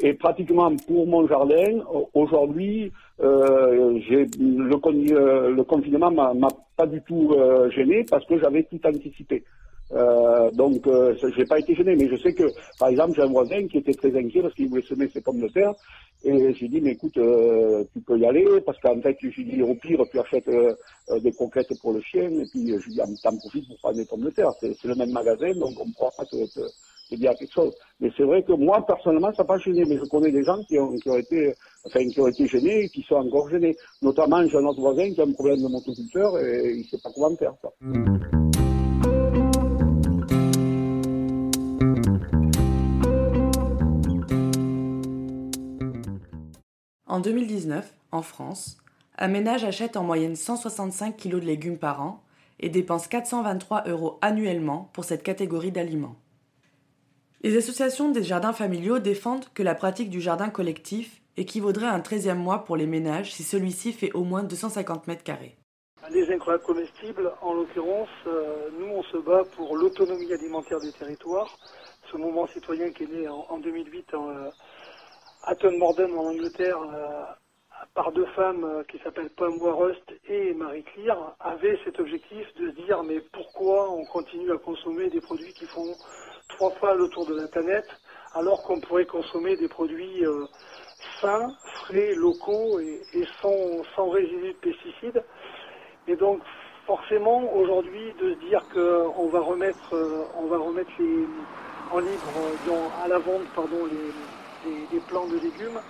Et 0.03 0.13
pratiquement 0.15 0.71
pour 0.87 1.07
mon 1.07 1.27
jardin, 1.27 1.83
aujourd'hui, 2.13 2.93
euh, 3.21 3.99
j'ai 4.09 4.27
le, 4.39 4.75
euh, 4.75 5.51
le, 5.51 5.65
confinement 5.65 6.11
m'a 6.11 6.49
pas 6.77 6.87
du 6.87 7.01
tout 7.03 7.33
euh, 7.33 7.71
gêné 7.71 8.05
parce 8.09 8.25
que 8.27 8.39
j'avais 8.39 8.65
tout 8.65 8.81
anticipé. 8.85 9.43
Euh, 9.93 10.51
donc, 10.51 10.87
euh, 10.87 11.15
j'ai 11.37 11.45
pas 11.45 11.59
été 11.59 11.75
gêné, 11.75 11.97
mais 11.97 12.09
je 12.09 12.17
sais 12.17 12.35
que, 12.35 12.45
par 12.79 12.89
exemple, 12.89 13.15
j'ai 13.17 13.23
un 13.23 13.31
voisin 13.31 13.67
qui 13.69 13.79
était 13.79 13.95
très 13.95 14.15
inquiet 14.17 14.43
parce 14.43 14.55
qu'il 14.55 14.69
voulait 14.69 14.83
semer 14.83 15.09
ses 15.13 15.21
pommes 15.21 15.41
de 15.41 15.49
terre, 15.49 15.75
et 16.25 16.53
j'ai 16.55 16.69
dit, 16.69 16.81
mais 16.81 16.93
écoute, 16.93 17.17
euh, 17.17 17.85
tu 17.93 18.01
peux 18.01 18.19
y 18.19 18.27
aller, 18.27 18.45
parce 18.67 18.79
qu'en 18.81 19.01
fait, 19.01 19.17
j'ai 19.21 19.45
dit, 19.45 19.63
au 19.63 19.75
pire, 19.75 20.03
tu 20.11 20.19
achètes 20.19 20.51
des 21.23 21.33
croquettes 21.33 21.79
pour 21.81 21.93
le 21.93 22.01
chien, 22.01 22.31
et 22.31 22.45
puis 22.51 22.75
je 22.79 22.91
dit, 22.91 23.01
t'en 23.23 23.37
profites 23.37 23.67
pour 23.69 23.79
prendre 23.79 23.97
des 23.97 24.05
pommes 24.05 24.25
de 24.25 24.31
terre. 24.31 24.51
C'est 24.61 24.85
le 24.85 24.95
même 24.95 25.13
magasin, 25.13 25.53
donc 25.55 25.73
on 25.81 25.87
ne 25.87 25.93
pourra 25.93 26.11
pas 26.17 26.25
te, 26.25 26.37
te, 26.37 27.15
dire 27.17 27.33
quelque 27.39 27.55
chose. 27.55 27.75
Mais 28.01 28.11
c'est 28.17 28.25
vrai 28.25 28.43
que 28.43 28.53
moi, 28.53 28.85
personnellement, 28.87 29.33
ça 29.33 29.43
n'a 29.43 29.47
pas 29.47 29.59
gêné, 29.59 29.85
mais 29.87 29.97
je 29.97 30.05
connais 30.11 30.31
des 30.31 30.45
gens 30.45 30.63
qui 30.65 30.79
ont, 30.79 30.95
qui 30.97 31.09
ont 31.09 31.17
été, 31.17 31.55
enfin, 31.87 32.07
qui 32.07 32.21
ont 32.21 32.27
été 32.27 32.47
gênés 32.47 32.85
et 32.85 32.89
qui 32.91 33.03
sont 33.03 33.15
encore 33.15 33.49
gênés. 33.49 33.75
Notamment, 34.03 34.47
j'ai 34.47 34.59
un 34.59 34.67
autre 34.67 34.81
voisin 34.81 35.11
qui 35.15 35.21
a 35.21 35.25
un 35.25 35.33
problème 35.33 35.63
de 35.63 35.69
motoculteur 35.69 36.39
et 36.39 36.75
il 36.77 36.85
sait 36.85 36.99
pas 37.03 37.11
comment 37.15 37.35
faire, 37.37 37.55
ça. 37.63 37.71
En 47.09 47.21
2019, 47.21 47.91
en 48.13 48.21
France, 48.21 48.77
un 49.17 49.29
ménage 49.29 49.65
achète 49.65 49.97
en 49.97 50.05
moyenne 50.05 50.37
165 50.37 51.17
kg 51.17 51.37
de 51.37 51.47
légumes 51.47 51.79
par 51.79 52.03
an 52.03 52.23
et 52.61 52.69
dépense 52.69 53.09
423 53.09 53.85
euros 53.87 54.19
annuellement 54.21 54.91
pour 54.93 55.05
cette 55.05 55.23
catégorie 55.23 55.73
d'aliments. 55.73 56.17
Les 57.43 57.57
associations 57.57 58.11
des 58.11 58.23
jardins 58.23 58.53
familiaux 58.53 58.99
défendent 58.99 59.47
que 59.55 59.63
la 59.63 59.75
pratique 59.75 60.11
du 60.11 60.21
jardin 60.21 60.51
collectif 60.51 61.23
équivaudrait 61.39 61.87
à 61.87 61.95
un 61.95 62.01
13e 62.01 62.35
mois 62.35 62.65
pour 62.65 62.77
les 62.77 62.87
ménages 62.87 63.33
si 63.33 63.43
celui-ci 63.43 63.95
fait 63.95 64.13
au 64.13 64.25
moins 64.25 64.43
250 64.43 65.07
mètres 65.07 65.25
carrés. 65.25 65.57
Les 66.11 66.31
incroyables 66.31 66.65
comestibles, 66.65 67.33
en 67.41 67.55
l'occurrence, 67.55 68.09
euh, 68.27 68.69
nous 68.79 68.87
on 68.87 69.03
se 69.05 69.17
bat 69.17 69.45
pour 69.57 69.77
l'autonomie 69.77 70.33
alimentaire 70.33 70.81
des 70.81 70.93
territoires. 70.93 71.59
Ce 72.11 72.17
mouvement 72.19 72.47
citoyen 72.49 72.91
qui 72.91 73.05
est 73.05 73.13
né 73.13 73.29
en, 73.29 73.59
2008 73.59 74.15
en, 74.15 74.51
Hatton 75.51 75.79
Morden 75.79 76.13
en 76.13 76.27
Angleterre, 76.27 76.77
euh, 76.79 77.25
par 77.95 78.13
deux 78.13 78.27
femmes 78.37 78.65
euh, 78.65 78.83
qui 78.85 78.99
s'appellent 78.99 79.31
Pam 79.31 79.57
Warust 79.63 80.05
et 80.29 80.53
Marie 80.53 80.83
Clear, 80.83 81.37
avait 81.41 81.79
cet 81.85 81.99
objectif 82.01 82.47
de 82.57 82.71
se 82.71 82.77
dire 82.85 83.03
mais 83.03 83.21
pourquoi 83.33 83.91
on 83.91 84.05
continue 84.05 84.53
à 84.53 84.59
consommer 84.59 85.09
des 85.09 85.23
produits 85.23 85.55
qui 85.55 85.65
font 85.65 85.95
trois 86.51 86.71
fois 86.73 86.95
le 86.95 87.09
tour 87.09 87.25
de 87.25 87.35
la 87.35 87.49
planète 87.49 87.89
alors 88.35 88.63
qu'on 88.63 88.79
pourrait 88.79 89.07
consommer 89.07 89.57
des 89.57 89.69
produits 89.69 90.23
euh, 90.27 90.45
sains, 91.23 91.51
frais, 91.85 92.13
locaux 92.15 92.79
et, 92.81 93.25
sans, 93.41 93.83
sans 93.97 94.11
résidus 94.11 94.53
de 94.53 94.59
pesticides. 94.59 95.25
Et 96.09 96.17
donc 96.17 96.43
forcément 96.87 97.55
aujourd'hui 97.55 98.13
de 98.21 98.35
se 98.35 98.39
dire 98.41 98.63
qu'on 98.75 99.29
va 99.29 99.41
remettre, 99.41 99.95
on 100.37 100.47
va 100.47 100.59
remettre 100.59 100.91
les, 100.99 101.27
en 101.91 102.01
libre 102.01 102.93
à 103.03 103.09
la 103.09 103.19
vente 103.19 103.47
pardon, 103.55 103.87
les, 103.87 104.13
plants 105.09 105.27
de 105.27 105.39
légumes, 105.39 105.81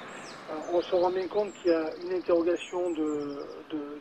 euh, 0.51 0.55
on 0.73 0.81
se 0.81 0.95
rend 0.95 1.11
bien 1.11 1.27
compte 1.29 1.53
qu'il 1.55 1.71
y 1.71 1.75
a 1.75 1.91
une 2.03 2.13
interrogation 2.13 2.91
de, 2.91 3.45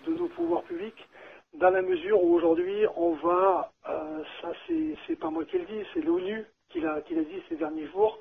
nos 0.07 0.27
pouvoirs 0.27 0.63
publics, 0.63 1.07
dans 1.55 1.71
la 1.71 1.81
mesure 1.81 2.23
où 2.23 2.35
aujourd'hui 2.35 2.85
on 2.95 3.13
va, 3.15 3.71
euh, 3.89 4.23
ça 4.41 4.51
c'est 5.07 5.15
pas 5.15 5.29
moi 5.29 5.43
qui 5.45 5.57
le 5.57 5.65
dis, 5.65 5.83
c'est 5.93 6.01
l'ONU 6.01 6.45
qui 6.69 6.79
l'a 6.79 7.01
dit 7.01 7.43
ces 7.49 7.55
derniers 7.55 7.87
jours, 7.87 8.19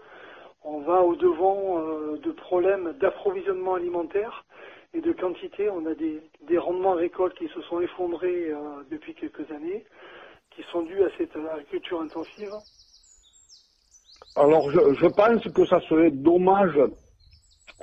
on 0.64 0.80
va 0.80 1.02
au 1.02 1.14
devant 1.14 1.78
euh, 1.78 2.16
de 2.16 2.32
problèmes 2.32 2.94
d'approvisionnement 2.94 3.74
alimentaire 3.74 4.44
et 4.94 5.00
de 5.00 5.12
quantité. 5.12 5.68
On 5.68 5.84
a 5.86 5.94
des, 5.94 6.20
rendements 6.58 6.94
récoltes 6.94 7.36
qui 7.36 7.48
se 7.48 7.60
sont 7.62 7.80
effondrés 7.80 8.52
depuis 8.90 9.14
quelques 9.14 9.50
années, 9.50 9.84
qui 10.50 10.62
sont 10.72 10.82
dus 10.82 11.02
à 11.02 11.08
cette 11.18 11.36
agriculture 11.36 12.00
intensive. 12.00 12.54
Alors, 14.36 14.70
je, 14.70 15.06
pense 15.06 15.42
que 15.48 15.64
ça 15.64 15.80
serait 15.88 16.10
dommage, 16.10 16.76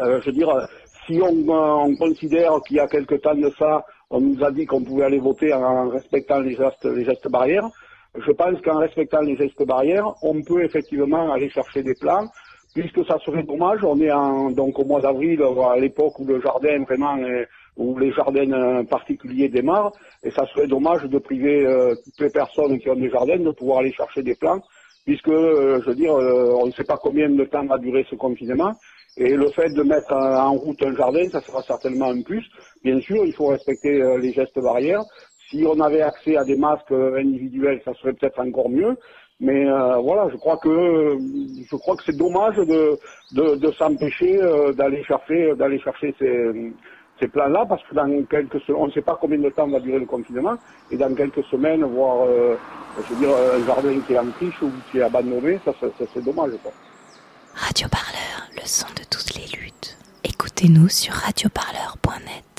euh, 0.02 0.22
je 0.22 0.26
veux 0.28 0.32
dire, 0.34 0.68
si 1.08 1.20
on, 1.20 1.96
considère 1.96 2.62
qu'il 2.68 2.78
y 2.78 2.80
a 2.80 2.88
quelque 2.88 3.16
temps 3.16 3.34
de 3.34 3.52
ça, 3.58 3.84
on 4.12 4.22
nous 4.22 4.44
a 4.44 4.52
dit 4.52 4.68
qu'on 4.68 4.84
pouvait 4.84 5.06
aller 5.06 5.18
voter 5.18 5.52
en 5.52 5.90
respectant 5.90 6.40
les 6.42 6.56
gestes, 6.56 6.86
les 6.86 7.06
gestes 7.06 7.28
barrières. 7.28 7.68
Je 8.16 8.32
pense 8.34 8.62
qu'en 8.62 8.78
respectant 8.78 9.22
les 9.22 9.36
gestes 9.36 9.66
barrières, 9.66 10.14
on 10.22 10.44
peut 10.44 10.64
effectivement 10.64 11.34
aller 11.34 11.50
chercher 11.50 11.82
des 11.82 11.96
plans, 11.96 12.28
puisque 12.76 13.04
ça 13.08 13.18
serait 13.26 13.42
dommage. 13.42 13.84
On 13.84 14.00
est 14.00 14.12
en, 14.12 14.52
donc 14.52 14.78
au 14.78 14.86
mois 14.86 15.02
d'avril, 15.02 15.42
à 15.42 15.80
l'époque 15.80 16.20
où 16.20 16.26
le 16.26 16.40
jardin 16.40 16.84
vraiment, 16.84 17.18
où 17.78 17.98
les 17.98 18.12
jardins 18.12 18.86
particuliers 18.86 19.50
démarrent, 19.50 19.94
et 20.22 20.30
ça 20.30 20.46
serait 20.54 20.68
dommage 20.68 21.02
de 21.06 21.18
priver 21.18 21.66
euh, 21.66 21.96
toutes 22.04 22.20
les 22.20 22.30
personnes 22.30 22.78
qui 22.78 22.92
ont 22.92 22.96
des 22.96 23.10
jardins 23.10 23.40
de 23.40 23.50
pouvoir 23.50 23.80
aller 23.80 23.92
chercher 23.92 24.22
des 24.22 24.36
plants 24.36 24.62
puisque, 25.06 25.28
euh, 25.28 25.82
je 25.82 25.90
veux 25.90 25.96
dire, 25.96 26.14
euh, 26.14 26.56
on 26.62 26.68
ne 26.68 26.72
sait 26.72 26.84
pas 26.84 26.98
combien 26.98 27.30
de 27.30 27.44
temps 27.46 27.66
va 27.66 27.78
durer 27.78 28.06
ce 28.10 28.16
confinement. 28.16 28.74
Et 29.18 29.36
le 29.36 29.48
fait 29.50 29.70
de 29.70 29.84
mettre 29.84 30.12
en 30.14 30.54
route 30.54 30.82
un 30.84 30.96
jardin, 30.96 31.30
ça 31.30 31.42
sera 31.42 31.62
certainement 31.64 32.10
un 32.10 32.22
plus. 32.22 32.44
Bien 32.84 33.00
sûr, 33.00 33.24
il 33.26 33.34
faut 33.34 33.48
respecter 33.48 34.02
euh, 34.02 34.18
les 34.18 34.34
gestes 34.34 34.60
barrières. 34.60 35.04
Si 35.50 35.64
on 35.68 35.80
avait 35.80 36.02
accès 36.02 36.36
à 36.36 36.44
des 36.44 36.56
masques 36.56 36.92
individuels, 36.92 37.80
ça 37.86 37.94
serait 37.96 38.14
peut-être 38.14 38.40
encore 38.40 38.70
mieux. 38.70 38.98
Mais 39.40 39.66
voilà, 39.66 40.30
je 40.32 40.38
crois 40.38 40.58
que 40.58 41.18
je 41.70 41.76
crois 41.76 41.98
que 41.98 42.04
c'est 42.06 42.16
dommage 42.16 42.56
de, 42.56 42.98
de, 43.34 43.56
de 43.56 43.72
s'empêcher 43.74 44.38
d'aller 44.78 45.04
chercher 45.04 45.54
d'aller 45.56 45.80
chercher 45.80 46.16
ces, 46.18 46.72
ces 47.20 47.28
plans-là 47.28 47.66
parce 47.68 47.84
que 47.84 47.96
dans 47.96 48.26
quelques 48.26 48.62
on 48.70 48.88
ne 48.88 48.92
sait 48.92 49.02
pas 49.02 49.18
combien 49.20 49.38
de 49.38 49.50
temps 49.50 49.68
va 49.68 49.80
durer 49.80 50.00
le 50.00 50.06
confinement 50.06 50.56
et 50.92 50.98
dans 50.98 51.14
quelques 51.14 51.44
semaines, 51.46 51.84
voire, 51.84 52.26
euh, 52.28 52.56
un 52.98 53.66
jardin 53.66 54.00
qui 54.06 54.14
est 54.14 54.20
en 54.20 54.32
friche 54.34 54.62
ou 54.62 54.72
qui 54.92 55.00
est 55.00 55.04
abandonné, 55.04 55.60
ça 55.66 55.72
c'est 55.82 56.24
dommage. 56.24 56.52
Quoi. 56.62 56.72
Radio 57.56 57.88
Parleur, 57.90 58.50
le 58.56 58.66
son 58.66 58.88
de 58.90 59.04
toutes 59.10 59.36
les 59.36 59.46
luttes. 59.58 59.98
Écoutez-nous 60.24 60.90
sur 60.90 61.14
radioparleur.net. 61.14 62.53